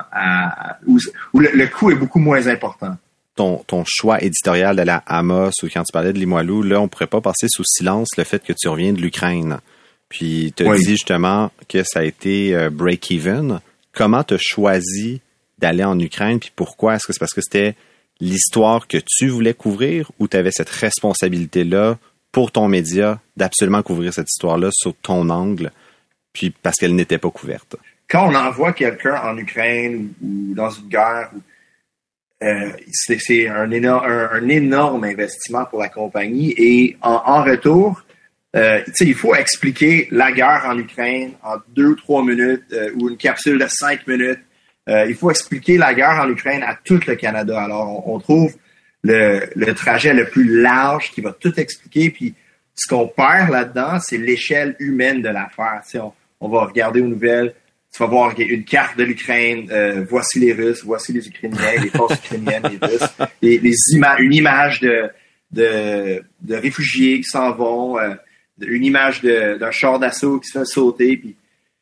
[0.85, 0.99] où,
[1.39, 2.95] le, le coût est beaucoup moins important
[3.35, 6.87] ton, ton choix éditorial de la Amos ou quand tu parlais de Limoilou, là, on
[6.87, 9.59] pourrait pas passer sous silence le fait que tu reviens de l'Ukraine.
[10.09, 13.59] Puis tu as dit justement que ça a été euh, break-even.
[13.93, 15.21] Comment tu as choisi
[15.57, 16.95] d'aller en Ukraine, puis pourquoi?
[16.95, 17.75] Est-ce que c'est parce que c'était
[18.19, 21.97] l'histoire que tu voulais couvrir ou tu avais cette responsabilité-là
[22.31, 25.71] pour ton média d'absolument couvrir cette histoire-là sous ton angle,
[26.33, 27.77] puis parce qu'elle n'était pas couverte?
[28.09, 31.31] Quand on envoie quelqu'un en Ukraine ou dans une guerre,
[32.43, 38.03] euh, c'est un énorme, investissement pour la compagnie et en, retour,
[38.55, 43.17] euh, il faut expliquer la guerre en Ukraine en deux trois minutes euh, ou une
[43.17, 44.39] capsule de cinq minutes.
[44.87, 47.59] Il faut expliquer la guerre en Ukraine à tout le Canada.
[47.59, 48.53] Alors, on, trouve
[49.01, 52.11] le, trajet le plus large qui va tout expliquer.
[52.11, 52.35] Puis,
[52.75, 55.81] ce qu'on perd là-dedans, c'est l'échelle humaine de l'affaire.
[56.39, 57.55] On va regarder aux nouvelles
[57.95, 61.89] tu vas voir une carte de l'Ukraine, euh, voici les Russes, voici les Ukrainiens, les
[61.89, 62.63] forces ukrainiennes,
[63.41, 63.79] les Russes,
[64.19, 68.15] une image de, réfugiés qui s'en vont, euh,
[68.59, 71.35] une image d'un char d'assaut qui se fait sauter.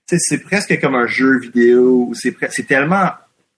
[0.05, 3.09] C'est presque comme un jeu vidéo, c'est tellement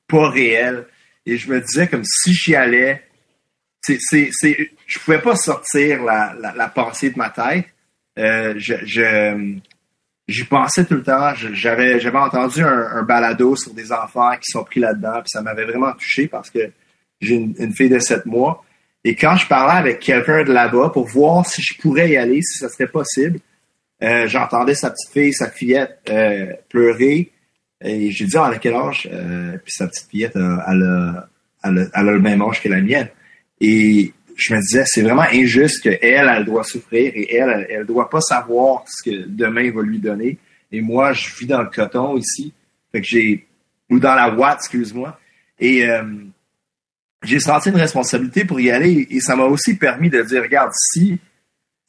[0.08, 0.86] pas réel.
[1.26, 3.04] Et je me disais comme si j'y allais,
[3.82, 4.00] c'est,
[4.32, 7.66] c'est, je pouvais pas sortir la, pensée de ma tête.
[8.18, 9.60] Euh, je
[10.28, 11.34] j'y pensais tout le temps.
[11.36, 15.66] J'avais, j'avais entendu un, balado sur des enfants qui sont pris là-dedans, puis ça m'avait
[15.66, 16.72] vraiment touché parce que
[17.22, 18.64] j'ai une, fille de 7 mois.
[19.04, 22.42] Et quand je parlais avec quelqu'un de là-bas pour voir si je pourrais y aller,
[22.42, 23.40] si ça serait possible,
[24.04, 27.32] euh, j'entendais sa petite fille, sa fillette euh, pleurer.
[27.84, 29.08] Et j'ai dit, ah, à quel âge?
[29.12, 31.30] Euh, puis sa petite fillette, elle, a,
[31.64, 33.10] elle, a, elle, a, le même âge que la mienne.
[33.62, 38.10] Et je me disais, c'est vraiment injuste qu'elle, elle doit souffrir et elle, elle, doit
[38.10, 40.38] pas savoir ce que demain va lui donner.
[40.72, 42.54] Et moi, je vis dans le coton ici.
[42.94, 43.48] J'ai,
[43.90, 45.18] ou dans la ouate, excuse-moi.
[45.60, 46.04] Et euh,
[47.24, 50.72] j'ai senti une responsabilité pour y aller et ça m'a aussi permis de dire, regarde,
[50.74, 51.18] si,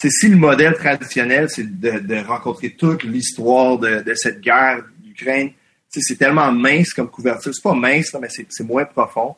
[0.05, 5.51] si le modèle traditionnel, c'est de, rencontrer toute l'histoire de, cette guerre d'Ukraine,
[5.89, 7.55] c'est tellement mince comme couverture.
[7.55, 9.35] C'est pas mince, mais c'est moins profond.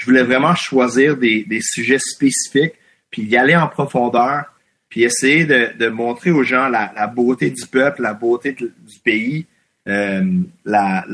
[0.00, 2.72] Je voulais vraiment choisir des, sujets spécifiques,
[3.10, 4.44] puis y aller en profondeur,
[4.88, 9.44] puis essayer de, montrer aux gens la, beauté du peuple, la beauté du pays,
[9.86, 10.24] euh,
[10.64, 11.04] la,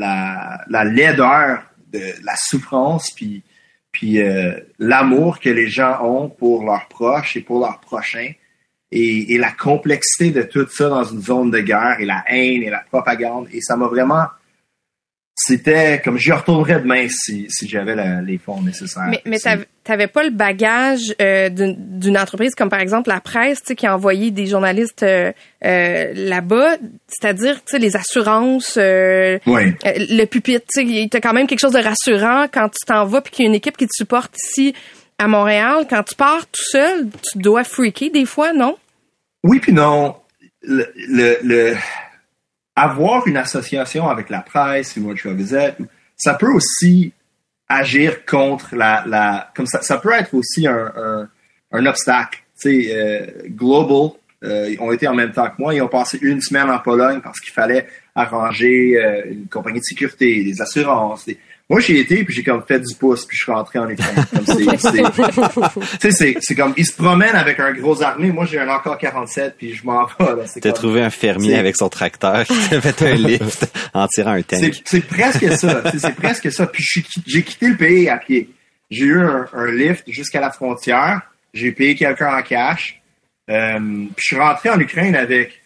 [0.69, 3.43] la, laideur de la souffrance, puis,
[3.91, 8.31] puis euh, l'amour que les gens ont pour leurs proches et pour leurs prochains,
[8.93, 12.63] et, et la complexité de tout ça dans une zone de guerre, et la haine
[12.63, 13.49] et la propagande.
[13.53, 14.27] Et ça m'a vraiment
[15.39, 19.09] c'était comme j'y retournerais demain si, si j'avais les fonds nécessaires.
[19.11, 19.37] Mais, mais
[19.85, 24.31] t'avais pas le bagage euh, d'une entreprise comme par exemple la presse, qui a envoyé
[24.31, 31.61] des journalistes euh, euh, là-bas, c'est-à-dire les assurances, le pupitre, tu as quand même quelque
[31.61, 33.95] chose de rassurant quand tu t'en vas puis qu'il y a une équipe qui te
[33.95, 34.75] supporte ici
[35.19, 35.87] à Montréal.
[35.89, 38.79] Quand tu pars tout seul, tu dois freaker des fois, non?
[39.45, 40.17] Oui puis non.
[40.63, 40.87] le,
[41.43, 41.77] le
[42.77, 45.79] avoir une association avec la presse, ou Gazette,
[46.17, 47.13] ça peut aussi
[47.69, 51.29] agir contre la, la comme ça, ça peut être aussi un, un,
[51.73, 52.45] un obstacle.
[52.61, 54.13] Tu sais, euh, Global,
[54.45, 57.21] euh, ont été en même temps que moi, ils ont passé une semaine en Pologne
[57.23, 62.23] parce qu'il fallait arranger euh, une compagnie de sécurité, des assurances, des, moi, j'y été,
[62.23, 64.15] puis j'ai comme fait du pouce, puis je suis rentré en Ukraine.
[66.41, 68.31] c'est comme, ils se promènent avec un gros armée.
[68.31, 70.61] Moi, j'ai un encore 47, puis je m'en vais.
[70.61, 74.43] T'as trouvé un fermier avec son tracteur qui t'a fait un lift en tirant un
[74.43, 74.81] tank.
[74.85, 75.83] C'est presque ça.
[75.99, 76.69] C'est presque ça.
[76.69, 76.85] Puis
[77.27, 78.49] j'ai quitté le pays à pied.
[78.89, 81.23] J'ai eu un, lift jusqu'à la frontière.
[81.53, 83.03] J'ai payé quelqu'un en cash.
[83.51, 85.61] Euh, puis je suis rentré en Ukraine avec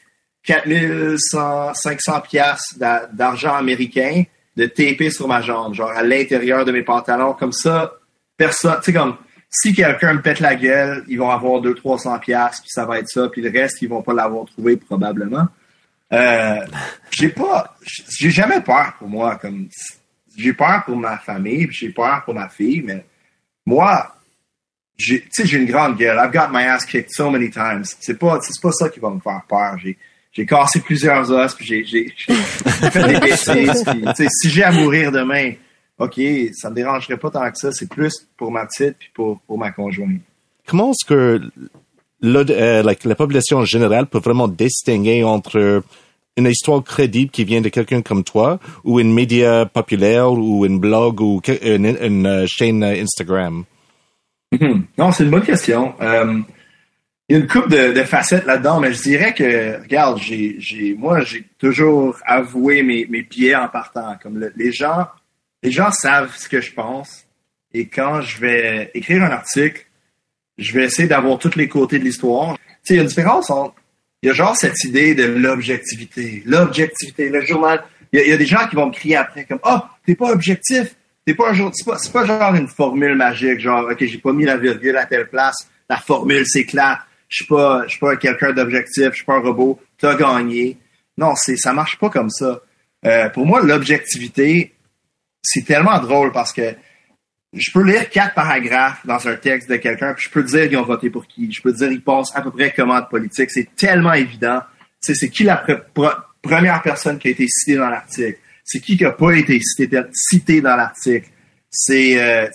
[0.45, 4.25] 4500 pièces d'argent américain
[4.57, 7.93] de taper sur ma jambe, genre à l'intérieur de mes pantalons, comme ça,
[8.37, 9.17] personne, tu sais, comme,
[9.49, 13.09] si quelqu'un me pète la gueule, ils vont avoir 200-300 pièces puis ça va être
[13.09, 15.49] ça, puis le reste, ils vont pas l'avoir trouvé probablement.
[16.13, 16.67] Euh,
[17.11, 17.77] j'ai pas,
[18.19, 19.69] j'ai jamais peur pour moi, comme,
[20.37, 23.05] j'ai peur pour ma famille, j'ai peur pour ma fille, mais
[23.67, 24.15] moi,
[24.99, 26.19] tu sais, j'ai une grande gueule.
[26.19, 27.85] I've got my ass kicked so many times.
[28.01, 29.79] C'est pas, c'est pas ça qui va me faire peur.
[29.79, 29.97] J'ai,
[30.33, 33.85] j'ai cassé plusieurs os, puis j'ai, fait des bêtises.
[33.85, 35.53] Puis, si j'ai à mourir demain,
[35.99, 36.21] OK,
[36.55, 37.73] ça me dérangerait pas tant que ça.
[37.73, 40.21] C'est plus pour ma petite puis pour, pour ma conjointe.
[40.66, 41.40] Comment est-ce que
[42.25, 45.83] euh, la population en général peut vraiment distinguer entre
[46.37, 50.79] une histoire crédible qui vient de quelqu'un comme toi ou une média populaire ou une
[50.79, 53.64] blog ou une, euh, chaîne Instagram?
[54.55, 54.83] Mm-hmm.
[54.99, 55.95] Non, c'est une bonne question.
[56.01, 56.38] Euh,
[57.31, 60.21] il y a une coupe de, facettes là-dedans, mais je dirais que, regarde,
[60.99, 64.16] moi, j'ai toujours avoué mes, mes pieds en partant.
[64.21, 65.07] Comme les gens,
[65.62, 67.25] les gens savent ce que je pense,
[67.73, 69.87] et quand je vais écrire un article,
[70.59, 72.57] je vais essayer d'avoir tous les côtés de l'histoire.
[72.57, 73.77] Tu sais, il y a une différence entre,
[74.23, 77.85] il y a genre cette idée de l'objectivité, l'objectivité, le journal.
[78.12, 80.97] Il y, a, des gens qui vont me crier après comme, oh, t'es pas objectif,
[81.25, 84.47] t'es pas c'est pas, c'est pas genre une formule magique, genre, ok, j'ai pas mis
[84.47, 86.99] la virgule à telle place, la formule s'éclate
[87.31, 90.16] je suis pas, je suis pas quelqu'un d'objectif, je suis pas un robot, tu as
[90.16, 90.77] gagné.
[91.16, 92.61] Non, c'est, ça marche pas comme ça.
[93.07, 94.75] Euh, pour moi, l'objectivité,
[95.43, 96.75] c'est tellement drôle parce que
[97.53, 100.79] je peux lire quatre paragraphes dans un texte de quelqu'un, puis je peux dire qu'ils
[100.79, 103.51] ont voté pour qui, je peux dire ils pensent à peu près comment de politique.
[103.51, 104.61] C'est tellement évident.
[105.01, 105.64] C'est qui la
[106.43, 108.38] première personne qui a été citée dans l'article?
[108.64, 111.29] C'est qui qui a pas été cité, dans l'article?
[111.71, 112.49] C'est, euh,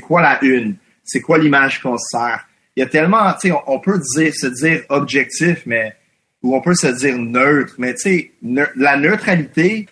[0.00, 0.76] quoi la une?
[1.02, 2.46] C'est quoi l'image qu'on se sert?
[2.78, 5.96] Il y a tellement, tu sais, on, peut se dire objectif, mais
[6.44, 8.32] ou on peut se dire neutre, mais tu sais,
[8.76, 9.88] la neutralité,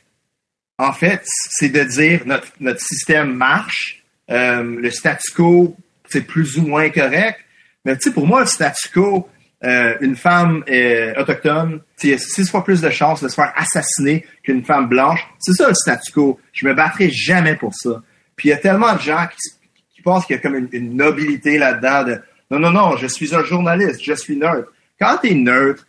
[0.79, 5.77] en fait, c'est de dire notre, notre système marche, euh, le statu quo,
[6.09, 7.41] c'est plus ou moins correct,
[7.85, 9.29] mais tu sais, pour moi, le statu quo,
[9.65, 13.53] euh, une femme euh, autochtone, tu sais, six fois plus de chances de se faire
[13.57, 15.27] assassiner qu'une femme blanche.
[15.41, 16.39] C'est ça le statu quo.
[16.53, 18.01] Je me battrai jamais pour ça.
[18.37, 20.97] Puis il y a tellement de gens qui, pensent qu'il y a comme une, une
[20.97, 24.73] nobilité là-dedans de non, non, non, je suis un journaliste, je suis neutre.
[25.01, 25.87] Quand tu es neutre,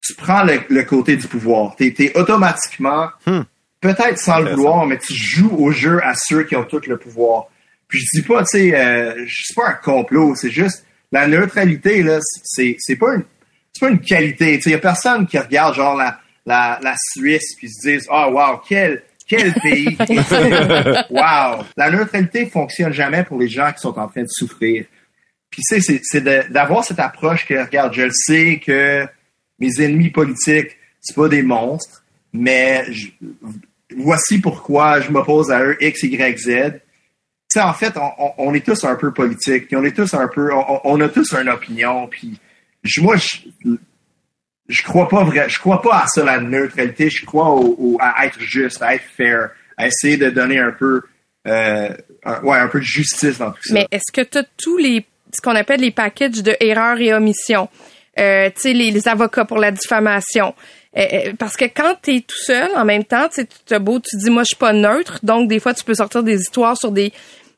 [0.00, 1.76] tu prends le, côté du pouvoir.
[1.76, 3.42] Tu es, automatiquement, hmm.
[3.80, 6.96] peut-être sans le vouloir, mais tu joues au jeu à ceux qui ont tout le
[6.96, 7.46] pouvoir.
[7.88, 12.02] Puis je dis pas, tu sais, euh, c'est pas un complot, c'est juste la neutralité,
[12.02, 13.24] là, c'est, c'est pas une
[13.76, 14.58] c'est pas une qualité.
[14.64, 18.30] Il y a personne qui regarde genre la, la, la Suisse puis se disent Oh
[18.32, 19.96] wow, quel, quel pays!
[21.10, 21.64] wow!
[21.76, 24.86] La neutralité fonctionne jamais pour les gens qui sont en train de souffrir
[25.50, 29.06] Puis tu sais, c'est d'avoir cette approche que, regarde, je le sais que
[29.58, 32.84] mes ennemis politiques, c'est pas des monstres, mais
[33.96, 36.44] voici pourquoi je m'oppose à eux, X, Y, Z.
[36.44, 36.80] Tu
[37.48, 37.94] sais, en fait,
[38.38, 41.48] on, est tous un peu politiques, on est tous un peu, on, a tous une
[41.48, 42.38] opinion, puis
[42.98, 43.76] moi, je,
[44.68, 47.56] je crois pas vrai, je crois pas à ça, la neutralité, je crois
[48.00, 51.02] à être juste, à être fair, à essayer de donner un peu,
[51.46, 51.94] euh,
[52.42, 53.74] ouais, un peu de justice dans tout ça.
[53.74, 55.06] Mais est-ce que tu as tous les,
[55.36, 57.68] ce qu'on appelle les packages de erreurs et omissions?
[58.18, 60.54] Euh, tu sais, les, avocats pour la diffamation.
[60.96, 64.00] Euh, euh, parce que quand tu es tout seul, en même temps, tu as beau,
[64.00, 66.78] tu dis, moi, je suis pas neutre, donc des fois, tu peux sortir des histoires
[66.78, 67.12] sur des,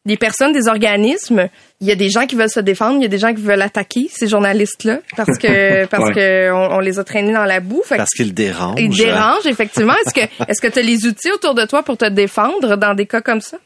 [0.05, 1.49] des personnes, des organismes.
[1.81, 3.43] Il y a des gens qui veulent se défendre, il y a des gens qui
[3.43, 7.83] veulent attaquer ces journalistes-là parce que parce que on, les a traînés dans la boue.
[7.89, 8.81] parce qu'ils dérangent.
[8.81, 9.95] Ils dérangent effectivement.
[10.05, 12.95] Est-ce que est-ce que tu as les outils autour de toi pour te défendre dans
[12.95, 13.59] des cas comme ça?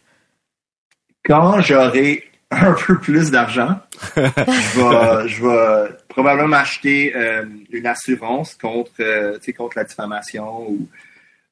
[1.25, 3.81] Quand j'aurai un peu plus d'argent,
[4.17, 10.71] je vais, probablement acheter euh, une assurance contre, euh, contre la diffamation.
[10.71, 10.89] Ou,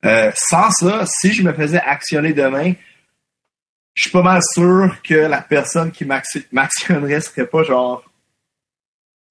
[0.05, 2.75] euh, sans ça, si je me faisais actionner demain,
[3.95, 8.05] je suis pas mal sûr que la personne qui m'actionnerait serait pas genre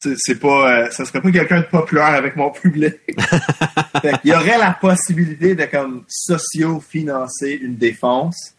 [0.02, 2.96] c'est pas ça serait pas quelqu'un de populaire avec mon public.
[4.24, 8.56] il y aurait la possibilité de comme socio-financer une défense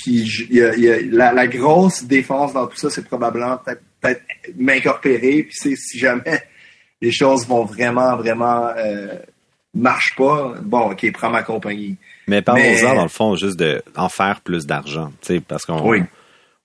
[0.00, 0.48] puis
[1.10, 4.22] la, grosse défense dans tout ça, c'est probablement peut-être
[4.56, 5.44] m'incorporer.
[5.44, 6.42] Puis si jamais
[7.02, 9.14] les choses vont vraiment, vraiment euh,
[9.74, 11.96] marchent pas, bon, ok, prends ma compagnie.
[12.26, 15.12] Mais parlons-en, dans le fond, juste d'en faire plus d'argent.
[15.46, 16.06] Parce qu'on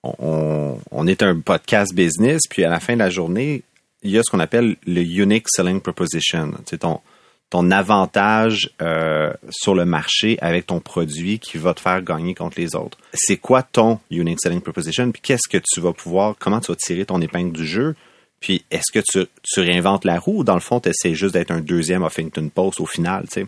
[0.02, 3.62] on, est un podcast business, puis à la fin de la journée,
[4.02, 6.52] il y a ce qu'on appelle le unique selling proposition.
[6.80, 7.00] Ton
[7.50, 12.58] ton avantage euh, sur le marché avec ton produit qui va te faire gagner contre
[12.58, 12.98] les autres.
[13.14, 15.10] C'est quoi ton unique selling proposition?
[15.12, 17.94] Puis qu'est-ce que tu vas pouvoir, comment tu vas tirer ton épingle du jeu?
[18.40, 21.34] Puis est-ce que tu, tu, réinventes la roue ou dans le fond, tu essaies juste
[21.34, 23.46] d'être un deuxième Huffington Post au final, tu sais?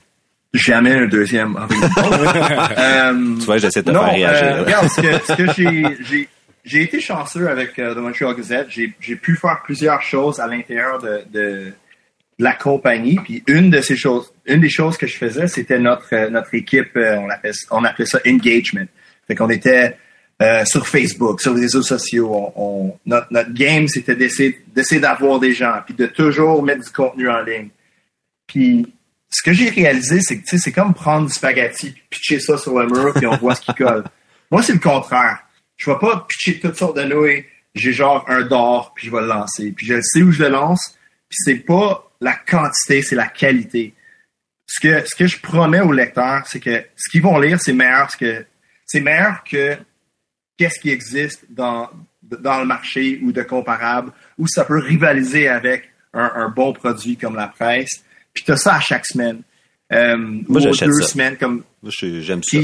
[0.55, 2.19] Jamais un deuxième Huffington Post.
[2.79, 4.57] Euh, tu vois, j'essaie de te faire réagir.
[4.57, 6.29] Euh, regarde, ce que, ce que j'ai,
[6.65, 8.69] j'ai été chanceux avec The Montreal Gazette.
[8.71, 11.73] J'ai pu faire plusieurs choses à l'intérieur de, de
[12.39, 13.17] la compagnie.
[13.17, 16.55] Puis une de ces choses, une des choses que je faisais, c'était notre euh, notre
[16.55, 18.87] équipe, euh, on appelait on appelait ça engagement.
[19.27, 19.97] Fait qu'on était
[20.41, 22.53] euh, sur Facebook, sur les réseaux sociaux.
[22.57, 26.91] On, notre, notre game, c'était d'essayer d'essayer d'avoir des gens, puis de toujours mettre du
[26.91, 27.69] contenu en ligne.
[28.47, 28.87] Puis
[29.31, 32.79] ce que j'ai réalisé, c'est que c'est comme prendre du spaghetti, puis pitcher ça sur
[32.79, 34.05] le mur, puis on voit ce qui colle.
[34.51, 35.41] Moi, c'est le contraire.
[35.77, 37.45] Je vais pas pitcher toutes sortes de nouilles.
[37.75, 39.73] J'ai genre un d'or, puis je vais le lancer.
[39.73, 40.97] Puis je sais où je le lance.
[41.29, 43.95] Puis c'est pas la quantité, c'est la qualité.
[44.67, 47.73] Ce que, ce que je promets aux lecteurs, c'est que ce qu'ils vont lire, c'est
[47.73, 48.45] meilleur que,
[48.85, 49.77] c'est meilleur que
[50.57, 51.89] qu'est-ce qui existe dans,
[52.23, 57.37] dans le marché ou de comparable, ou ça peut rivaliser avec un, bon produit comme
[57.37, 58.03] la presse.
[58.35, 59.43] Puis tu as ça à chaque semaine.
[59.93, 61.63] Euh, Moi, ou deux semaines comme.
[61.85, 62.59] J'aime ça.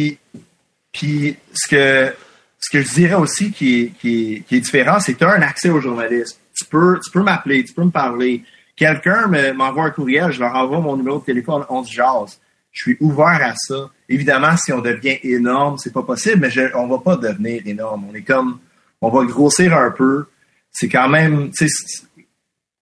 [0.93, 2.15] Puis, ce que
[2.61, 5.25] ce que je dirais aussi qui est, qui est, qui est différent, c'est que tu
[5.25, 6.41] as un accès aux journalistes.
[6.57, 8.43] Tu peux, tu peux m'appeler, tu peux me parler
[8.77, 12.41] quelqu'un m'envoie un courriel, je leur envoie mon numéro de téléphone, on se jase.
[12.73, 13.91] Je suis ouvert à ça.
[14.09, 18.07] Évidemment, si on devient énorme, c'est pas possible, mais je, on va pas devenir énorme.
[18.11, 18.59] On est comme,
[19.01, 20.27] on va grossir un peu.
[20.73, 21.95] C'est quand même, tu sais,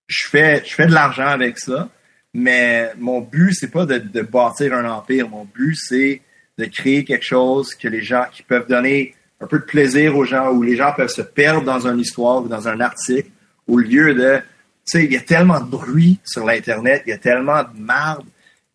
[0.07, 1.91] je fais, je fais de l'argent avec ça,
[2.33, 5.29] mais mon but, c'est pas de, de bâtir un empire.
[5.29, 6.23] Mon but, c'est
[6.59, 10.25] de créer quelque chose que les gens, qui peuvent donner un peu de plaisir aux
[10.25, 13.29] gens, où les gens peuvent se perdre dans une histoire ou dans un article,
[13.67, 14.41] au lieu de
[14.85, 18.27] sais, il y a tellement de bruit sur l'Internet, il y a tellement de marde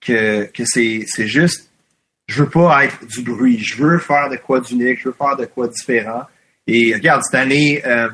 [0.02, 1.70] que, que c'est, c'est juste,
[2.28, 3.60] je veux pas être du bruit.
[3.60, 6.24] Je veux faire de quoi d'unique, je veux faire de quoi différent.
[6.68, 8.10] Et regarde, cette année, euh,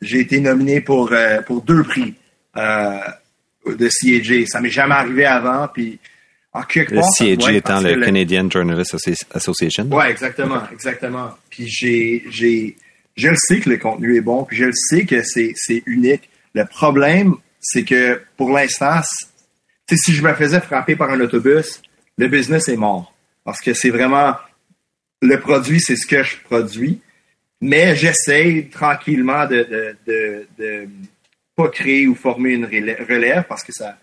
[0.00, 2.14] j'ai été nominé pour, euh, pour deux prix
[2.56, 2.98] euh,
[3.66, 4.46] de CAJ.
[4.46, 5.68] Ça m'est jamais arrivé avant.
[5.68, 5.98] Puis,
[6.52, 8.96] en quelque le CAJ étant le, Canadian Journalist
[9.32, 9.88] Association.
[9.90, 11.30] Oui, exactement, exactement.
[11.48, 12.76] Puis j'ai, j'ai,
[13.16, 15.82] je le sais que le contenu est bon, puis je le sais que c'est, c'est
[15.86, 16.29] unique.
[16.54, 19.00] Le problème, c'est que pour l'instant,
[19.92, 21.82] si je me faisais frapper par un autobus,
[22.18, 23.12] le business est mort.
[23.44, 24.34] Parce que c'est vraiment
[25.22, 27.00] le produit, c'est ce que je produis.
[27.60, 30.88] Mais j'essaye tranquillement de, de,
[31.54, 33.98] pas créer ou former une relève parce que ça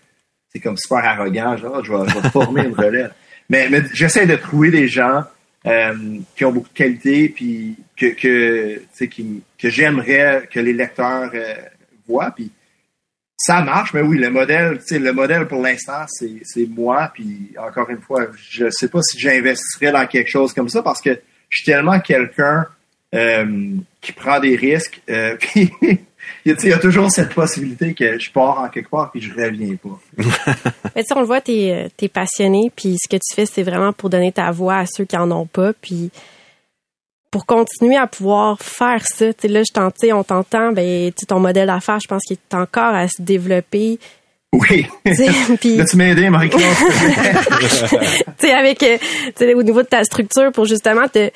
[0.50, 3.12] c'est comme super arrogant, genre je vais, former une relève.
[3.50, 5.24] Mais, j'essaie de trouver des gens
[5.66, 5.94] euh,
[6.36, 8.80] qui ont beaucoup de qualité puis que que,
[9.58, 11.54] que j'aimerais que les lecteurs euh,
[12.34, 12.50] puis
[13.36, 17.10] ça marche, mais oui, le modèle, le modèle pour l'instant, c'est moi.
[17.14, 21.00] Puis encore une fois, je sais pas si j'investirais dans quelque chose comme ça parce
[21.00, 22.66] que je suis tellement quelqu'un
[23.14, 25.00] euh, qui prend des risques.
[25.08, 25.70] Euh, puis
[26.44, 29.76] il y a toujours cette possibilité que je pars en quelque part puis je reviens
[29.76, 30.00] pas.
[30.96, 33.92] Mais tu on le voit, tu es, passionné, puis ce que tu fais, c'est vraiment
[33.92, 36.10] pour donner ta voix à ceux qui en ont pas, puis
[37.30, 39.32] pour continuer à pouvoir faire ça.
[39.32, 42.94] Tu là, je t'entends, on t'entend, ben, ton modèle d'affaires, je pense qu'il est encore
[42.94, 43.98] à se développer.
[44.52, 44.86] Oui.
[45.60, 46.62] Puis, Là, tu m'as aidé, Marie-Claude.
[47.60, 51.30] tu sais, avec, euh, au niveau de ta structure pour justement te,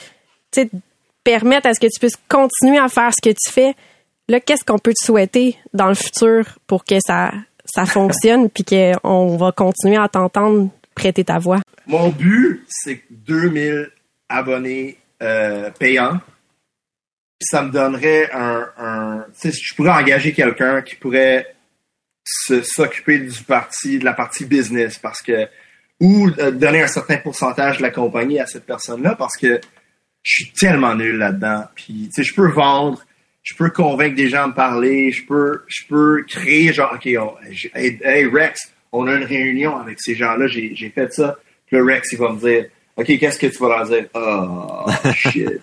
[1.24, 3.74] permettre à ce que tu puisses continuer à faire ce que tu fais.
[4.28, 7.32] Là, qu'est-ce qu'on peut te souhaiter dans le futur pour que ça,
[7.64, 11.60] ça fonctionne puis qu'on va continuer à t'entendre prêter ta voix?
[11.86, 13.90] Mon but, c'est 2000
[14.28, 16.20] abonnés euh, payants.
[17.40, 21.54] ça me donnerait un, un je pourrais engager quelqu'un qui pourrait
[22.24, 25.48] s'occuper du parti, de la partie business parce que
[26.00, 29.60] ou euh, donner un certain pourcentage de la compagnie à cette personne-là parce que
[30.24, 31.64] je suis tellement nul là-dedans.
[31.74, 33.04] Puis, tu sais, je peux vendre,
[33.42, 37.06] je peux convaincre des gens à me parler, je peux, je peux créer genre, OK,
[37.06, 41.38] hey, Rex, on a une réunion avec ces gens-là, j'ai fait ça.
[41.66, 42.66] Puis le Rex, il va me dire,
[42.96, 44.06] OK, qu'est-ce que tu vas leur dire?
[44.14, 45.60] Oh, shit.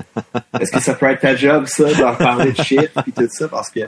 [0.60, 3.28] Est-ce que ça peut être ta job, ça, de leur parler de shit, puis tout
[3.30, 3.48] ça?
[3.48, 3.82] Parce que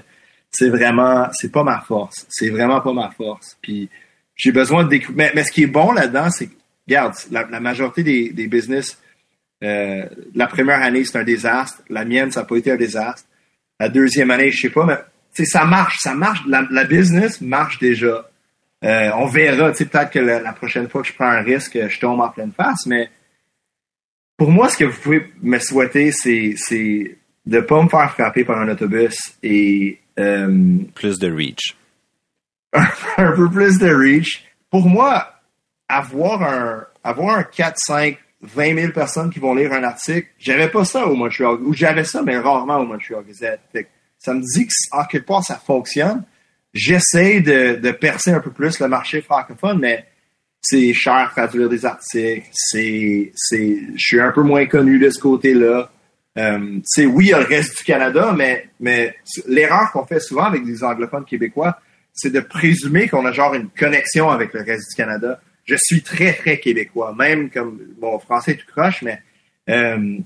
[0.52, 2.26] c'est vraiment, c'est pas ma force.
[2.30, 3.58] C'est vraiment pas ma force.
[3.62, 3.90] Puis
[4.36, 5.32] j'ai besoin de découvrir.
[5.34, 6.50] Mais, ce qui est bon là-dedans, c'est,
[6.88, 8.98] regarde, la, la majorité des, des business
[9.64, 11.82] euh, la première année, c'est un désastre.
[11.90, 13.28] La mienne, ça n'a pas été un désastre.
[13.80, 16.42] La deuxième année, je sais pas, mais ça marche, ça marche.
[16.48, 18.30] La, business marche déjà.
[18.84, 22.20] Euh, on verra, peut-être que la, prochaine fois que je prends un risque, je tombe
[22.20, 23.10] en pleine face, mais
[24.42, 27.16] pour moi, ce que vous pouvez me souhaiter, c'est, c'est
[27.46, 31.78] de pas me faire frapper par un autobus et euh, plus de reach.
[32.74, 34.44] un peu plus de reach.
[34.72, 35.32] Pour moi,
[35.88, 40.30] avoir un avoir un 4-5 20 000 personnes qui vont lire un article.
[40.40, 43.60] J'avais pas ça au Montreal, ou j'avais ça, mais rarement au Montreal Gazette.
[44.18, 46.24] ça me dit qu'en quelque part, ça fonctionne.
[46.74, 50.08] J'essaie de, de, percer un peu plus le marché francophone, mais
[50.62, 52.48] c'est cher traduire des articles.
[52.52, 55.92] C'est, c'est, je suis un peu moins connu de ce côté-là.
[56.38, 59.16] Euh, c'est oui, il y a le reste du Canada, mais, mais
[59.48, 61.80] l'erreur qu'on fait souvent avec des anglophones québécois,
[62.14, 66.02] c'est de présumer qu'on a genre une connexion avec le reste du Canada je suis
[66.02, 69.22] très, très québécois, même comme mon français tout croche, mais
[69.70, 70.18] euh,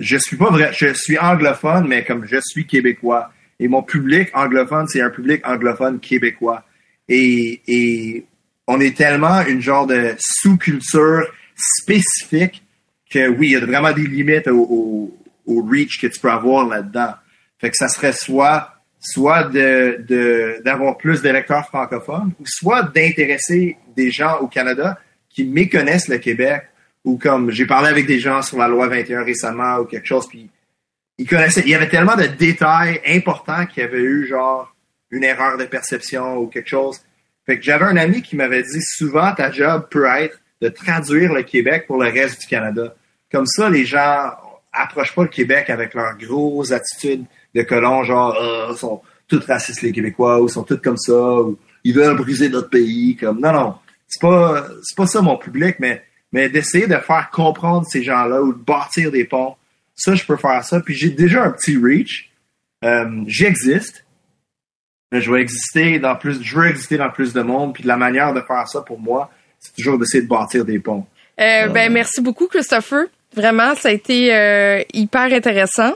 [0.00, 3.32] je suis pas vrai, je suis anglophone, mais comme je suis québécois.
[3.60, 6.64] Et mon public anglophone, c'est un public anglophone québécois.
[7.08, 8.24] Et
[8.68, 12.62] on est tellement une genre de sous-culture spécifique
[13.10, 15.10] que oui, il y a vraiment des limites au,
[15.46, 17.14] reach que tu peux avoir là-dedans.
[17.58, 24.10] Fait que ça serait soit soit de d'avoir plus d'électeurs francophones, ou soit d'intéresser des
[24.10, 24.98] gens au Canada
[25.30, 26.64] qui méconnaissent le Québec,
[27.04, 30.28] ou comme j'ai parlé avec des gens sur la loi 21 récemment ou quelque chose,
[30.28, 30.50] puis
[31.16, 34.74] ils connaissaient, il y avait tellement de détails importants qu'il y avait eu genre
[35.10, 37.00] une erreur de perception ou quelque chose.
[37.48, 41.32] Fait que j'avais un ami qui m'avait dit souvent ta job peut être de traduire
[41.32, 42.94] le Québec pour le reste du Canada.
[43.32, 44.32] Comme ça, les gens
[44.70, 47.24] approchent pas le Québec avec leurs grosses attitudes
[47.54, 51.58] de colons, genre, euh, sont tous racistes les Québécois, ou sont tous comme ça, ou
[51.84, 53.74] ils veulent briser notre pays, comme, non, non,
[54.06, 58.42] c'est pas, c'est pas ça mon public, mais, mais d'essayer de faire comprendre ces gens-là
[58.42, 59.56] ou de bâtir des ponts,
[59.94, 60.80] ça, je peux faire ça.
[60.80, 62.30] Puis j'ai déjà un petit reach.
[62.84, 64.04] Euh, j'existe.
[65.12, 67.74] Je vais exister dans plus, je veux exister dans plus de monde.
[67.74, 71.06] Puis la manière de faire ça pour moi, c'est toujours d'essayer de bâtir des ponts.
[71.40, 73.04] Euh, ben, merci beaucoup, Christopher.
[73.34, 75.94] Vraiment, ça a été hyper intéressant.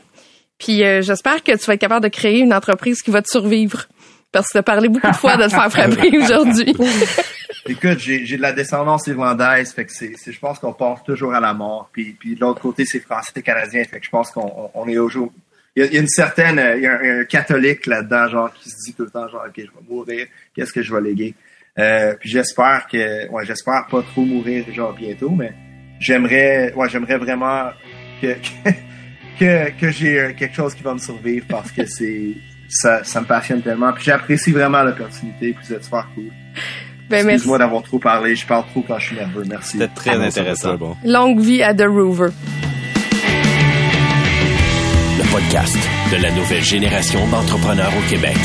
[0.62, 3.28] Puis euh, j'espère que tu vas être capable de créer une entreprise qui va te
[3.28, 3.86] survivre.
[4.30, 6.74] Parce que tu as parlé beaucoup de fois de te faire frapper aujourd'hui.
[7.66, 11.40] Écoute, j'ai de la descendance irlandaise, fait que c'est, je pense qu'on pense toujours à
[11.40, 11.90] la mort.
[11.92, 14.88] Puis, puis de l'autre côté, c'est français et canadien, fait que je pense qu'on on
[14.88, 15.32] est au jour.
[15.74, 18.94] Il y, a, une certaine, il y a un, catholique là-dedans, genre, qui se dit
[18.94, 21.34] tout le temps, genre, ok, je vais mourir, qu'est-ce que je vais léguer?
[21.78, 25.52] Euh, puis j'espère que, ouais, j'espère pas trop mourir, genre, bientôt, mais
[25.98, 27.70] j'aimerais, ouais, j'aimerais vraiment
[28.20, 28.34] que
[29.38, 32.34] que, que j'ai euh, quelque chose qui va me survivre parce que c'est
[32.68, 33.92] ça, ça me passionne tellement.
[33.92, 36.30] Puis j'apprécie vraiment l'opportunité, puis c'est super cool.
[37.08, 39.44] Ben, Excuse-moi d'avoir trop parlé, je parle trop quand je suis nerveux.
[39.46, 39.78] Merci.
[39.78, 40.74] C'était très ah, intéressant.
[40.76, 40.96] Bon.
[41.04, 42.30] Longue vie à The Rover.
[45.32, 45.76] Le podcast
[46.12, 48.36] de la nouvelle génération d'entrepreneurs au Québec.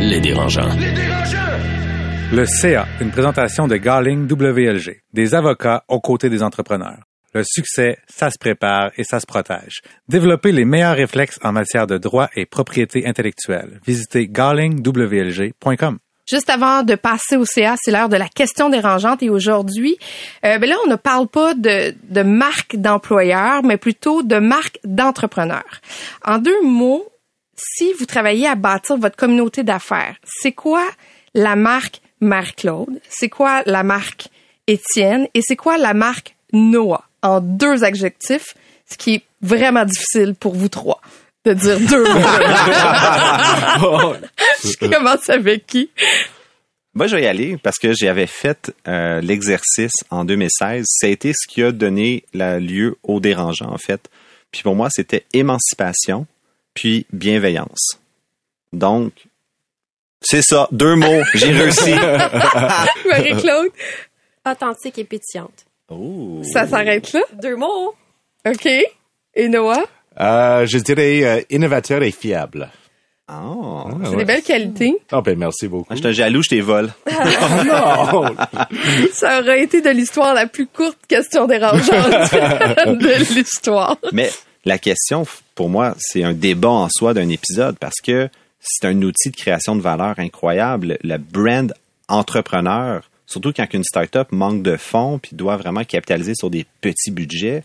[0.00, 0.72] Les dérangeants.
[0.76, 2.32] Les dérangeants!
[2.32, 7.02] Le CA, une présentation de Garling WLG, des avocats aux côtés des entrepreneurs.
[7.34, 9.80] Le succès, ça se prépare et ça se protège.
[10.08, 13.80] Développez les meilleurs réflexes en matière de droit et propriété intellectuelle.
[13.84, 15.98] Visitez garlingwlg.com.
[16.30, 19.20] Juste avant de passer au CA, c'est l'heure de la question dérangeante.
[19.22, 19.96] Et aujourd'hui,
[20.44, 24.78] euh, ben là, on ne parle pas de, de marque d'employeur, mais plutôt de marque
[24.84, 25.64] d'entrepreneur.
[26.24, 27.04] En deux mots,
[27.56, 30.86] si vous travaillez à bâtir votre communauté d'affaires, c'est quoi
[31.34, 33.00] la marque Marie-Claude?
[33.08, 34.28] C'est quoi la marque
[34.68, 35.26] Étienne?
[35.34, 37.04] Et c'est quoi la marque Noah?
[37.22, 38.54] En deux adjectifs,
[38.88, 41.00] ce qui est vraiment difficile pour vous trois
[41.44, 44.14] de dire deux mots.
[44.64, 45.90] Je commence avec qui?
[46.92, 50.84] Moi, je vais y aller parce que j'avais fait euh, l'exercice en 2016.
[50.86, 54.10] Ça a été ce qui a donné la lieu au dérangeant, en fait.
[54.50, 56.26] Puis pour moi, c'était émancipation,
[56.74, 58.00] puis bienveillance.
[58.72, 59.12] Donc,
[60.20, 61.92] c'est ça, deux mots, j'ai réussi.
[63.08, 63.70] Marie-Claude,
[64.44, 65.66] Authentique et pétillante.
[65.88, 66.42] Oh.
[66.52, 67.20] ça s'arrête là?
[67.34, 67.94] Deux mots.
[68.46, 68.68] OK.
[69.34, 69.84] Et Noah?
[70.18, 72.70] Euh, je dirais euh, innovateur et fiable.
[73.32, 73.84] Oh.
[73.86, 74.16] Ah, C'est ouais.
[74.16, 74.94] des belles qualités.
[75.12, 75.86] Oh, ben merci beaucoup.
[75.90, 76.90] Ah, Je te jaloux, je t'ai vole.
[77.66, 78.34] non!
[79.12, 81.86] Ça aurait été de l'histoire la plus courte question dérangeante
[82.32, 83.96] de l'histoire.
[84.12, 84.30] Mais
[84.64, 89.00] la question, pour moi, c'est un débat en soi d'un épisode parce que c'est un
[89.02, 90.98] outil de création de valeur incroyable.
[91.04, 91.72] Le brand
[92.08, 97.12] entrepreneur, surtout quand une startup manque de fonds puis doit vraiment capitaliser sur des petits
[97.12, 97.62] budgets,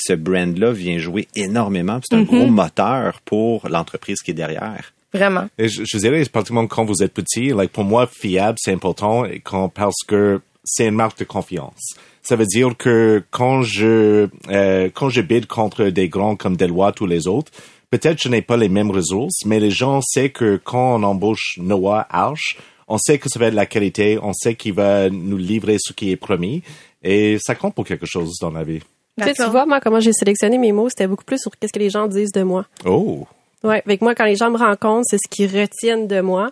[0.00, 2.00] ce brand-là vient jouer énormément.
[2.02, 4.92] C'est un gros moteur pour l'entreprise qui est derrière.
[5.12, 5.48] Vraiment.
[5.58, 9.24] Et je, je dirais, particulièrement quand vous êtes petit, like, pour moi, fiable, c'est important
[9.24, 11.94] et quand, parce que c'est une marque de confiance.
[12.22, 17.00] Ça veut dire que quand je, euh, quand je bide contre des grands comme Deloitte
[17.00, 17.50] ou les autres,
[17.90, 21.58] peut-être je n'ai pas les mêmes ressources, mais les gens savent que quand on embauche
[21.58, 25.08] Noah Arch, on sait que ça va être de la qualité, on sait qu'il va
[25.08, 26.62] nous livrer ce qui est promis
[27.02, 28.80] et ça compte pour quelque chose dans la vie.
[29.18, 31.90] Tu vois, moi, comment j'ai sélectionné mes mots, c'était beaucoup plus sur qu'est-ce que les
[31.90, 32.66] gens disent de moi.
[32.84, 33.26] Oh!
[33.64, 36.50] Ouais, avec moi, quand les gens me rencontrent, c'est ce qu'ils retiennent de moi.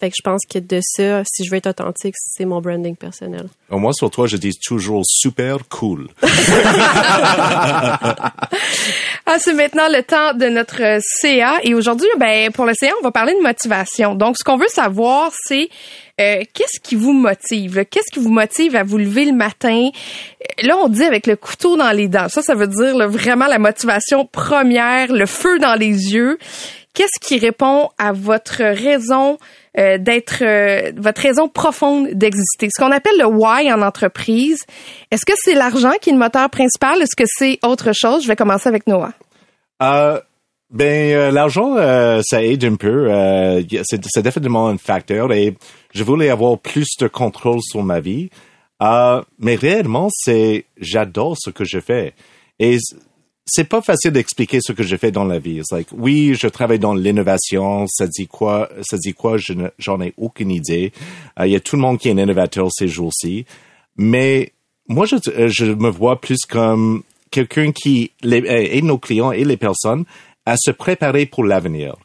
[0.00, 2.94] Fait que je pense que de ça, si je veux être authentique, c'est mon branding
[2.94, 3.46] personnel.
[3.68, 6.08] Au moins, sur toi, je dis toujours super cool.
[9.30, 11.58] Ah, c'est maintenant le temps de notre euh, CA.
[11.62, 14.14] Et aujourd'hui, ben, pour le CA, on va parler de motivation.
[14.14, 15.68] Donc, ce qu'on veut savoir, c'est
[16.18, 17.76] euh, qu'est-ce qui vous motive?
[17.76, 17.84] là?
[17.84, 19.90] Qu'est-ce qui vous motive à vous lever le matin?
[19.90, 22.30] Euh, Là, on dit avec le couteau dans les dents.
[22.30, 26.38] Ça, ça veut dire là, vraiment la motivation première, le feu dans les yeux.
[26.94, 29.36] Qu'est-ce qui répond à votre raison
[29.78, 32.68] euh, d'être, euh, votre raison profonde d'exister?
[32.74, 34.64] Ce qu'on appelle le why en entreprise.
[35.10, 37.00] Est-ce que c'est l'argent qui est le moteur principal?
[37.00, 38.22] Est-ce que c'est autre chose?
[38.24, 39.12] Je vais commencer avec Noah.
[39.82, 40.20] Euh,
[40.70, 41.76] ben l'argent
[42.22, 43.08] ça aide un peu
[43.84, 45.56] c'est c'est définitivement un facteur et
[45.94, 48.28] je voulais avoir plus de contrôle sur ma vie
[49.38, 52.12] mais réellement c'est j'adore ce que je fais
[52.58, 52.76] et
[53.48, 55.56] c'est pas facile d'expliquer ce que je fais dans la vie.
[55.58, 57.86] It's like, oui, je travaille dans l'innovation.
[57.88, 58.68] Ça dit quoi?
[58.82, 59.36] Ça dit quoi?
[59.38, 60.92] Je j'en ai aucune idée.
[61.40, 63.46] Euh, Il y a tout le monde qui est un innovateur ces jours-ci.
[63.96, 64.52] Mais
[64.88, 69.56] moi, je, euh, me vois plus comme quelqu'un qui les, euh, nos clients et les
[69.56, 70.04] personnes
[70.46, 71.96] à se préparer pour l'avenir.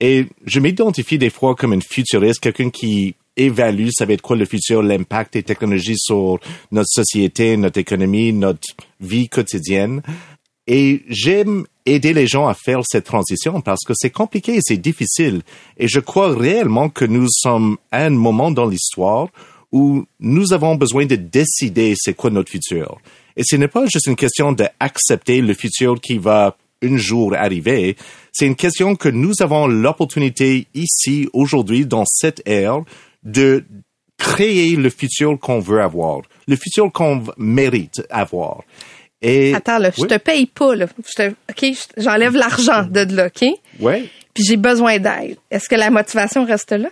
[0.00, 4.36] Et je m'identifie des fois comme une futuriste, quelqu'un qui évalue, ça va être quoi
[4.36, 6.38] le futur, l'impact des technologies sur
[6.70, 8.68] notre société, notre économie, notre
[9.00, 10.02] vie quotidienne.
[10.70, 14.76] Et j'aime aider les gens à faire cette transition parce que c'est compliqué et c'est
[14.76, 15.40] difficile.
[15.78, 19.28] Et je crois réellement que nous sommes à un moment dans l'histoire
[19.72, 22.98] où nous avons besoin de décider c'est quoi notre futur.
[23.36, 27.96] Et ce n'est pas juste une question d'accepter le futur qui va un jour arriver.
[28.32, 32.82] C'est une question que nous avons l'opportunité ici, aujourd'hui, dans cette ère,
[33.24, 33.64] de
[34.18, 38.62] créer le futur qu'on veut avoir, le futur qu'on mérite avoir.
[39.20, 40.08] Et Attends, là, je Oui.
[40.08, 40.86] te paye pas, là.
[41.04, 43.48] Je te, OK, je- j'enlève l'argent de là, OK?
[43.80, 44.04] ouais,
[44.34, 45.36] Puis j'ai besoin d'aide.
[45.50, 46.88] Est-ce que la motivation reste là?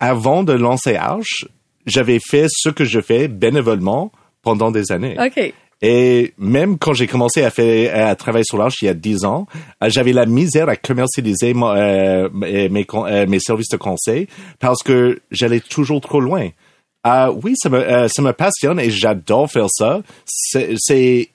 [0.00, 1.46] avant de lancer Arch,
[1.86, 4.10] j'avais fait ce que je fais bénévolement
[4.42, 5.16] pendant des années.
[5.18, 5.52] OK.
[5.82, 9.24] Et même quand j'ai commencé à faire à travailler sur l'Arche il y a 10
[9.24, 9.46] ans,
[9.82, 14.26] euh, j'avais la misère à commercialiser euh, mes, euh, mes services de conseil
[14.60, 16.48] parce que j'allais toujours trop loin.
[17.06, 20.00] Euh, oui, ça me, euh, ça me passionne et j'adore faire ça.
[20.26, 21.28] C'est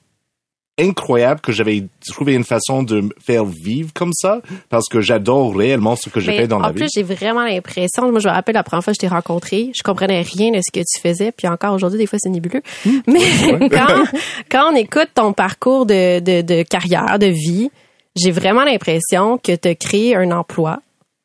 [0.80, 5.54] incroyable que j'avais trouvé une façon de me faire vivre comme ça parce que j'adore
[5.56, 6.90] réellement ce que je Mais fais dans en la plus, vie.
[6.96, 9.84] j'ai vraiment l'impression, moi je me rappelle la première fois que je t'ai rencontré, je
[9.84, 12.62] comprenais rien de ce que tu faisais, puis encore aujourd'hui, des fois c'est nébuleux.
[12.86, 13.00] Hmm.
[13.08, 14.06] Mais quand,
[14.50, 17.70] quand on écoute ton parcours de, de, de carrière, de vie,
[18.16, 20.80] j'ai vraiment l'impression que tu as créé un emploi,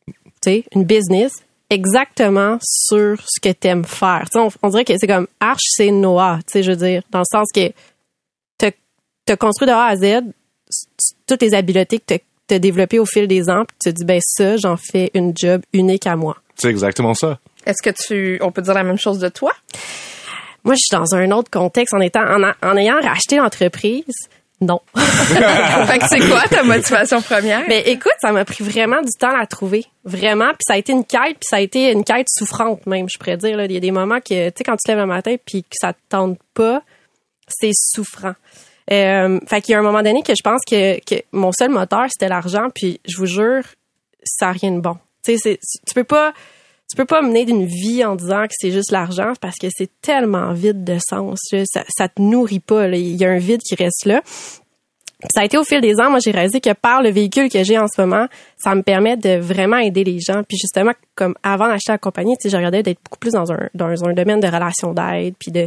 [0.09, 0.15] tu
[0.47, 1.31] sais, une business
[1.71, 4.27] exactement sur ce que tu aimes faire.
[4.35, 7.21] On, on dirait que c'est comme Arch, c'est Noah, tu sais, je veux dire, dans
[7.21, 7.71] le sens que
[9.27, 10.23] tu as construit de A à Z
[11.27, 12.15] toutes les habiletés que
[12.49, 15.11] tu as développées au fil des ans, puis tu te dis, ben ça, j'en fais
[15.15, 16.37] une job unique à moi.
[16.57, 17.39] C'est exactement ça.
[17.65, 19.53] Est-ce que tu, on peut dire la même chose de toi?
[20.63, 24.05] Moi, je suis dans un autre contexte en étant, en, a- en ayant racheté l'entreprise.
[24.65, 24.81] Non.
[24.97, 27.63] fait que c'est quoi ta motivation première?
[27.69, 29.85] Mais écoute, ça m'a pris vraiment du temps à la trouver.
[30.05, 30.49] Vraiment.
[30.51, 33.19] Puis ça a été une quête, puis ça a été une quête souffrante même, je
[33.19, 33.57] pourrais dire.
[33.57, 33.67] Là.
[33.67, 35.63] Il y a des moments que, tu sais, quand tu te lèves le matin puis
[35.63, 36.83] que ça te tente pas,
[37.49, 38.35] c'est souffrant.
[38.91, 41.71] Euh, fait qu'il y a un moment donné que je pense que, que mon seul
[41.71, 42.69] moteur, c'était l'argent.
[42.75, 43.65] Puis je vous jure,
[44.25, 44.97] ça n'a rien de bon.
[45.25, 46.33] Tu sais, tu peux pas
[46.95, 49.91] tu peux pas mener d'une vie en disant que c'est juste l'argent parce que c'est
[50.01, 51.41] tellement vide de sens.
[51.65, 52.87] Ça, ça te nourrit pas.
[52.87, 54.23] Il y a un vide qui reste là.
[55.35, 57.65] Ça a été au fil des ans, moi j'ai réalisé que par le véhicule que
[57.65, 58.29] j'ai en ce moment,
[58.59, 60.45] ça me permet de vraiment aider les gens.
[60.49, 63.51] Puis justement, comme avant d'acheter la compagnie, tu sais, je regardais d'être beaucoup plus dans
[63.51, 65.67] un dans un domaine de relations d'aide, puis de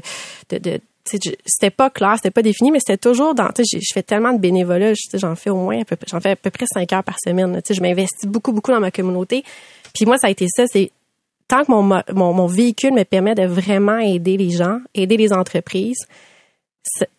[0.50, 3.50] de, de c'était pas clair, c'était pas défini, mais c'était toujours dans.
[3.50, 6.52] Tu sais, je fais tellement de bénévolat, j'en fais au moins, j'en fais à peu
[6.52, 7.54] près cinq heures par semaine.
[7.56, 9.44] Tu sais, je m'investis beaucoup beaucoup dans ma communauté.
[9.94, 10.92] Puis moi, ça a été ça, c'est
[11.48, 15.34] tant que mon, mon, mon, véhicule me permet de vraiment aider les gens, aider les
[15.34, 16.08] entreprises,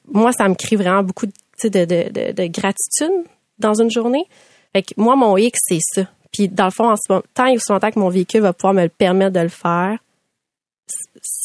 [0.07, 1.33] moi, ça me crée vraiment beaucoup de,
[1.69, 3.25] de, de, de, gratitude
[3.59, 4.25] dans une journée.
[4.73, 6.09] Fait que moi, mon X, c'est ça.
[6.33, 8.53] Puis dans le fond, en ce moment, tant et aussi longtemps que mon véhicule va
[8.53, 9.99] pouvoir me le permettre de le faire,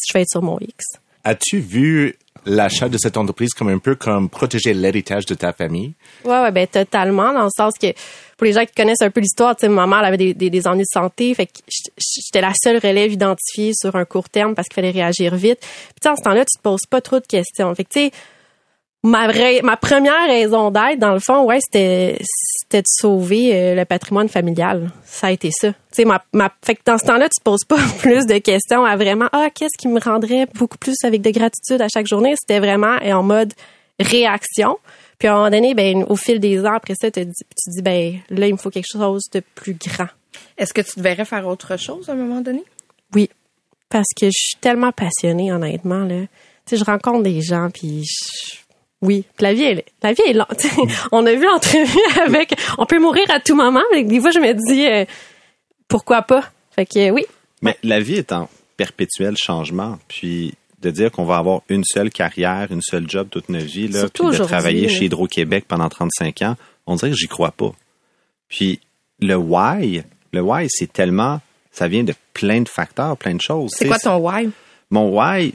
[0.07, 0.85] je vais être sur mon X.
[1.23, 2.15] As-tu vu
[2.45, 5.93] l'achat de cette entreprise comme un peu comme protéger l'héritage de ta famille?
[6.25, 7.87] Ouais, ouais, ben totalement, dans le sens que
[8.37, 10.33] pour les gens qui connaissent un peu l'histoire, tu sais, ma mère elle avait des,
[10.33, 11.51] des, des, ennuis de santé, fait que
[11.97, 15.59] j'étais la seule relève identifiée sur un court terme parce qu'il fallait réagir vite.
[16.01, 17.73] Puis en ce temps-là, tu te poses pas trop de questions.
[17.75, 18.11] Fait que tu sais,
[19.03, 19.27] ma
[19.61, 24.29] ma première raison d'être dans le fond ouais c'était c'était de sauver euh, le patrimoine
[24.29, 24.91] familial.
[25.05, 25.71] Ça a été ça.
[25.71, 28.37] Tu sais ma, ma fait que dans ce temps-là tu te poses pas plus de
[28.37, 32.07] questions à vraiment ah qu'est-ce qui me rendrait beaucoup plus avec de gratitude à chaque
[32.07, 33.53] journée c'était vraiment en mode
[33.99, 34.77] réaction.
[35.19, 37.31] Puis à un moment donné ben au fil des ans après ça tu te
[37.67, 40.07] dis ben là il me faut quelque chose de plus grand
[40.57, 42.63] est-ce que tu devrais faire autre chose à un moment donné?
[43.13, 43.29] Oui.
[43.89, 46.21] Parce que je suis tellement passionnée honnêtement là.
[46.65, 48.57] Tu sais je rencontre des gens puis je
[49.03, 50.65] oui, la vie est la vie est lente.
[51.11, 54.39] on a vu l'entrevue avec on peut mourir à tout moment, mais des fois je
[54.39, 55.05] me dis euh,
[55.87, 56.43] pourquoi pas?
[56.71, 57.25] Fait que oui.
[57.61, 62.09] Mais la vie est en perpétuel changement, puis de dire qu'on va avoir une seule
[62.09, 66.41] carrière, une seule job toute notre vie là, puis de travailler chez Hydro-Québec pendant 35
[66.41, 66.55] ans,
[66.87, 67.71] on dirait que j'y crois pas.
[68.47, 68.79] Puis
[69.19, 71.41] le why, le why c'est tellement
[71.71, 73.71] ça vient de plein de facteurs, plein de choses.
[73.75, 74.49] C'est quoi ton why?
[74.89, 75.53] Mon why,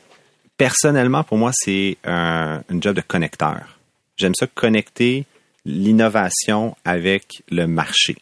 [0.58, 3.78] personnellement, pour moi, c'est un, job de connecteur.
[4.16, 5.24] J'aime ça connecter
[5.64, 8.16] l'innovation avec le marché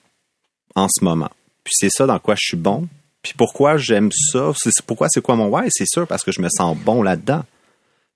[0.74, 1.30] en ce moment.
[1.64, 2.86] Puis c'est ça dans quoi je suis bon.
[3.22, 6.40] Puis pourquoi j'aime ça, c'est pourquoi c'est quoi mon why, c'est sûr parce que je
[6.40, 7.44] me sens bon là-dedans.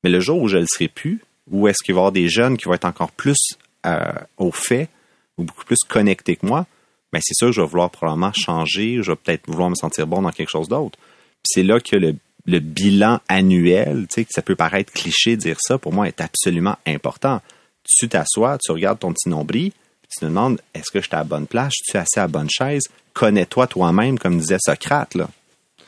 [0.04, 2.12] Mais le jour où je ne le serai plus, où est-ce qu'il va y avoir
[2.12, 3.38] des jeunes qui vont être encore plus
[3.86, 4.88] euh, au fait
[5.36, 6.66] ou beaucoup plus connectés que moi,
[7.12, 10.06] ben c'est sûr que je vais vouloir probablement changer, je vais peut-être vouloir me sentir
[10.06, 10.98] bon dans quelque chose d'autre.
[10.98, 12.14] Puis c'est là que le
[12.46, 16.20] le bilan annuel, tu sais, ça peut paraître cliché de dire ça, pour moi, est
[16.20, 17.40] absolument important.
[17.84, 19.72] Tu t'assois, tu regardes ton petit nombril,
[20.10, 21.72] tu te demandes, est-ce que je suis à la bonne place?
[21.84, 22.82] Je suis assis à la bonne chaise?
[23.12, 25.28] Connais-toi toi-même, comme disait Socrate, là.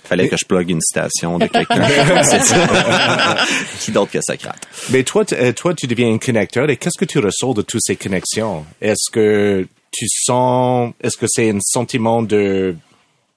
[0.05, 1.87] Fallait que je plug une citation de quelqu'un.
[3.81, 4.67] Qui d'autre que Socrate?
[4.91, 7.83] Mais toi, euh, toi, tu deviens un connecteur et qu'est-ce que tu ressors de toutes
[7.85, 8.67] ces connexions?
[8.81, 12.75] Est-ce que tu sens, est-ce que c'est un sentiment de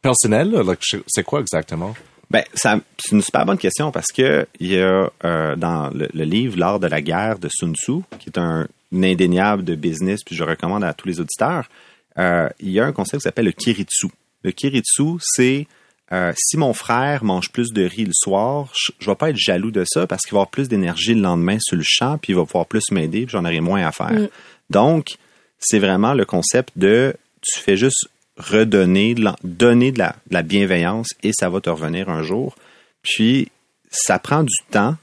[0.01, 0.55] personnel?
[1.07, 1.93] C'est quoi exactement?
[2.29, 6.57] Ben, c'est une super bonne question parce que il y a euh, dans le, livre
[6.57, 10.43] L'art de la guerre de Sun Tzu, qui est un, indéniable de business, puis je
[10.43, 11.69] recommande à tous les auditeurs,
[12.17, 14.07] euh, il y a un concept qui s'appelle le kiritsu.
[14.43, 15.67] Le kiritsu, c'est
[16.11, 19.37] euh, si mon frère mange plus de riz le soir, je, ne vais pas être
[19.37, 22.33] jaloux de ça parce qu'il va avoir plus d'énergie le lendemain sur le champ, puis
[22.33, 24.13] il va pouvoir plus m'aider, puis j'en aurai moins à faire.
[24.13, 24.29] Mm.
[24.69, 25.15] Donc,
[25.59, 28.07] c'est vraiment le concept de tu fais juste
[28.37, 32.55] redonner, donner de la, bienveillance et ça va te revenir un jour.
[33.01, 33.51] Puis,
[33.89, 34.95] ça prend du temps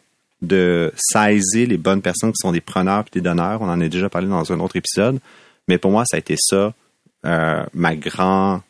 [0.42, 3.62] de saisir les bonnes personnes qui sont des preneurs et des donneurs.
[3.62, 5.20] On en a déjà parlé dans un autre épisode.
[5.68, 6.74] Mais pour moi, ça a été ça,
[7.24, 8.62] euh, ma grand,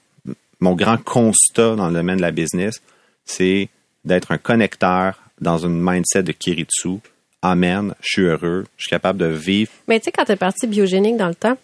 [0.60, 2.82] mon grand constat dans le domaine de la business,
[3.24, 3.68] c'est
[4.04, 6.98] d'être un connecteur dans une mindset de Kiritsu.
[7.40, 9.70] Amen, je suis heureux, je suis capable de vivre.
[9.88, 11.56] Mais tu sais, quand tu es parti biogénique dans le temps,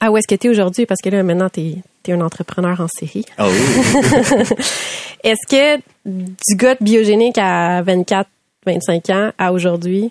[0.00, 0.86] ah, où est-ce que tu es aujourd'hui?
[0.86, 1.60] Parce que là, maintenant, tu
[2.06, 3.24] es, un entrepreneur en série.
[3.38, 3.44] Oh.
[5.24, 8.28] est-ce que du gars biogénique à 24,
[8.66, 10.10] 25 ans à aujourd'hui,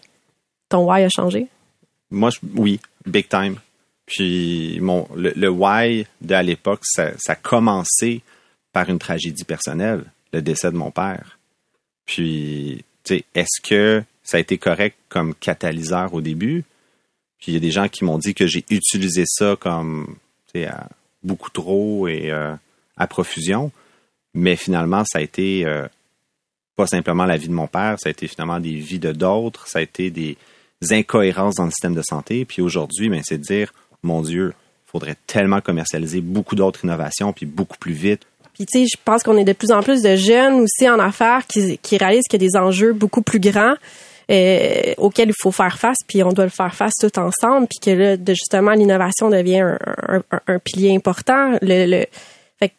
[0.69, 1.47] ton why a changé?
[2.11, 3.57] Moi, oui, big time.
[4.05, 8.21] Puis mon, le, why de à l'époque, ça, ça a commencé
[8.71, 10.03] par une tragédie personnelle,
[10.33, 11.37] le décès de mon père.
[12.05, 16.63] Puis, tu sais, est-ce que ça a été correct comme catalyseur au début?
[17.43, 20.15] Puis il y a des gens qui m'ont dit que j'ai utilisé ça comme
[21.23, 22.53] beaucoup trop et euh,
[22.95, 23.69] à profusion.
[24.33, 25.85] Mais finalement, ça a été euh,
[26.77, 29.67] pas simplement la vie de mon père, ça a été finalement des vies de d'autres,
[29.67, 30.37] ça a été des
[30.91, 32.45] incohérences dans le système de santé.
[32.45, 33.73] Puis aujourd'hui, ben, c'est de dire,
[34.03, 34.53] mon Dieu,
[34.85, 38.21] faudrait tellement commercialiser beaucoup d'autres innovations, puis beaucoup plus vite.
[38.53, 40.99] Puis tu sais, je pense qu'on est de plus en plus de jeunes aussi en
[40.99, 43.75] affaires qui réalisent qu'il y a des enjeux beaucoup plus grands
[44.31, 47.79] euh, auxquels il faut faire face, puis on doit le faire face tout ensemble, puis
[47.79, 49.77] que là, de, justement, l'innovation devient
[50.47, 51.57] un, pilier important.
[51.61, 52.05] Le,
[52.59, 52.73] fait que,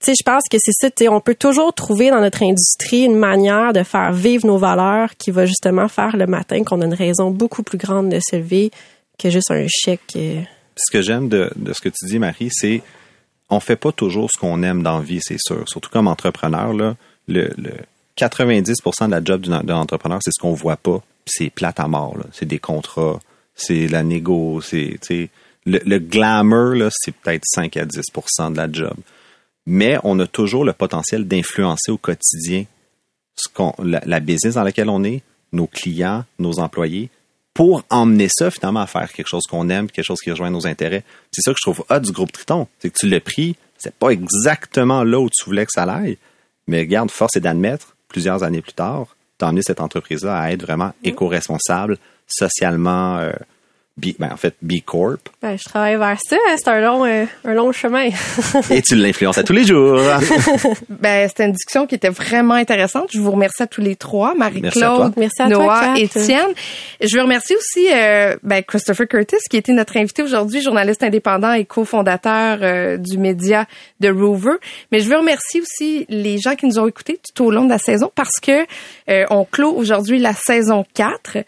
[0.00, 0.90] sais, je pense que c'est ça.
[0.90, 4.58] Tu sais, on peut toujours trouver dans notre industrie une manière de faire vivre nos
[4.58, 8.18] valeurs qui va justement faire le matin qu'on a une raison beaucoup plus grande de
[8.20, 8.70] se lever
[9.18, 10.16] que juste un chèque.
[10.16, 10.40] Euh,
[10.76, 12.82] ce que j'aime de, de, ce que tu dis, Marie, c'est
[13.50, 15.68] on fait pas toujours ce qu'on aime dans la vie, c'est sûr.
[15.68, 16.96] Surtout comme entrepreneur, là,
[17.28, 17.72] le, le
[18.16, 21.02] 90% de la job d'un entrepreneur, c'est ce qu'on voit pas.
[21.26, 22.16] C'est plate à mort.
[22.32, 23.20] C'est des contrats,
[23.54, 24.98] c'est la négo, c'est
[25.66, 28.94] le, glamour, c'est peut-être 5 à 10% de la job.
[29.66, 32.64] Mais on a toujours le potentiel d'influencer au quotidien
[33.82, 37.10] la business dans laquelle on est, nos clients, nos employés,
[37.54, 40.66] pour emmener ça finalement à faire quelque chose qu'on aime, quelque chose qui rejoint nos
[40.66, 41.04] intérêts.
[41.32, 42.68] C'est ça que je trouve hot du groupe Triton.
[42.78, 46.18] C'est que tu l'as pris, c'est pas exactement là où tu voulais que ça aille,
[46.66, 50.92] mais regarde, force est d'admettre, plusieurs années plus tard, emmené cette entreprise-là à être vraiment
[51.02, 51.96] éco-responsable,
[52.26, 53.18] socialement
[54.18, 55.20] ben, en fait, B Corp.
[55.42, 56.36] Ben, je travaille vers ça.
[56.36, 56.54] Hein.
[56.56, 58.08] C'est un long, euh, un long chemin.
[58.70, 60.00] Et tu l'influences à tous les jours.
[60.88, 63.10] ben, c'était une discussion qui était vraiment intéressante.
[63.12, 65.14] Je vous remercie à tous les trois, Marie-Claude,
[65.48, 66.52] Noah, Étienne.
[67.00, 71.52] Je veux remercier aussi euh, ben, Christopher Curtis, qui était notre invité aujourd'hui, journaliste indépendant
[71.52, 73.66] et cofondateur euh, du média
[74.00, 74.56] de Rover.
[74.92, 77.70] Mais je veux remercier aussi les gens qui nous ont écoutés tout au long de
[77.70, 78.66] la saison parce que
[79.30, 81.38] on clôt aujourd'hui la saison 4.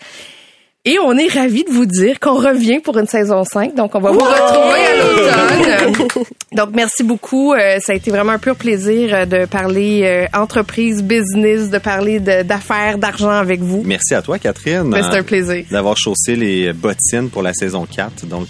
[0.85, 3.77] Et on est ravis de vous dire qu'on revient pour une saison 5.
[3.77, 6.09] Donc, on va vous retrouver à l'automne.
[6.53, 7.55] donc, merci beaucoup.
[7.55, 11.79] Euh, ça a été vraiment un pur plaisir euh, de parler euh, entreprise, business, de
[11.79, 13.85] parler d'affaires, d'argent avec vous.
[13.87, 14.91] Merci à toi, Catherine.
[14.91, 15.65] Ben, c'est un plaisir.
[15.71, 18.27] D'avoir chaussé les bottines pour la saison 4.
[18.27, 18.49] Donc,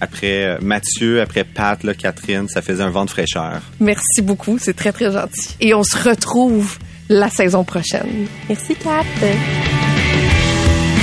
[0.00, 3.62] après Mathieu, après Pat, là, Catherine, ça faisait un vent de fraîcheur.
[3.80, 4.58] Merci beaucoup.
[4.60, 5.56] C'est très, très gentil.
[5.60, 6.78] Et on se retrouve
[7.08, 8.28] la saison prochaine.
[8.48, 9.02] Merci, Kat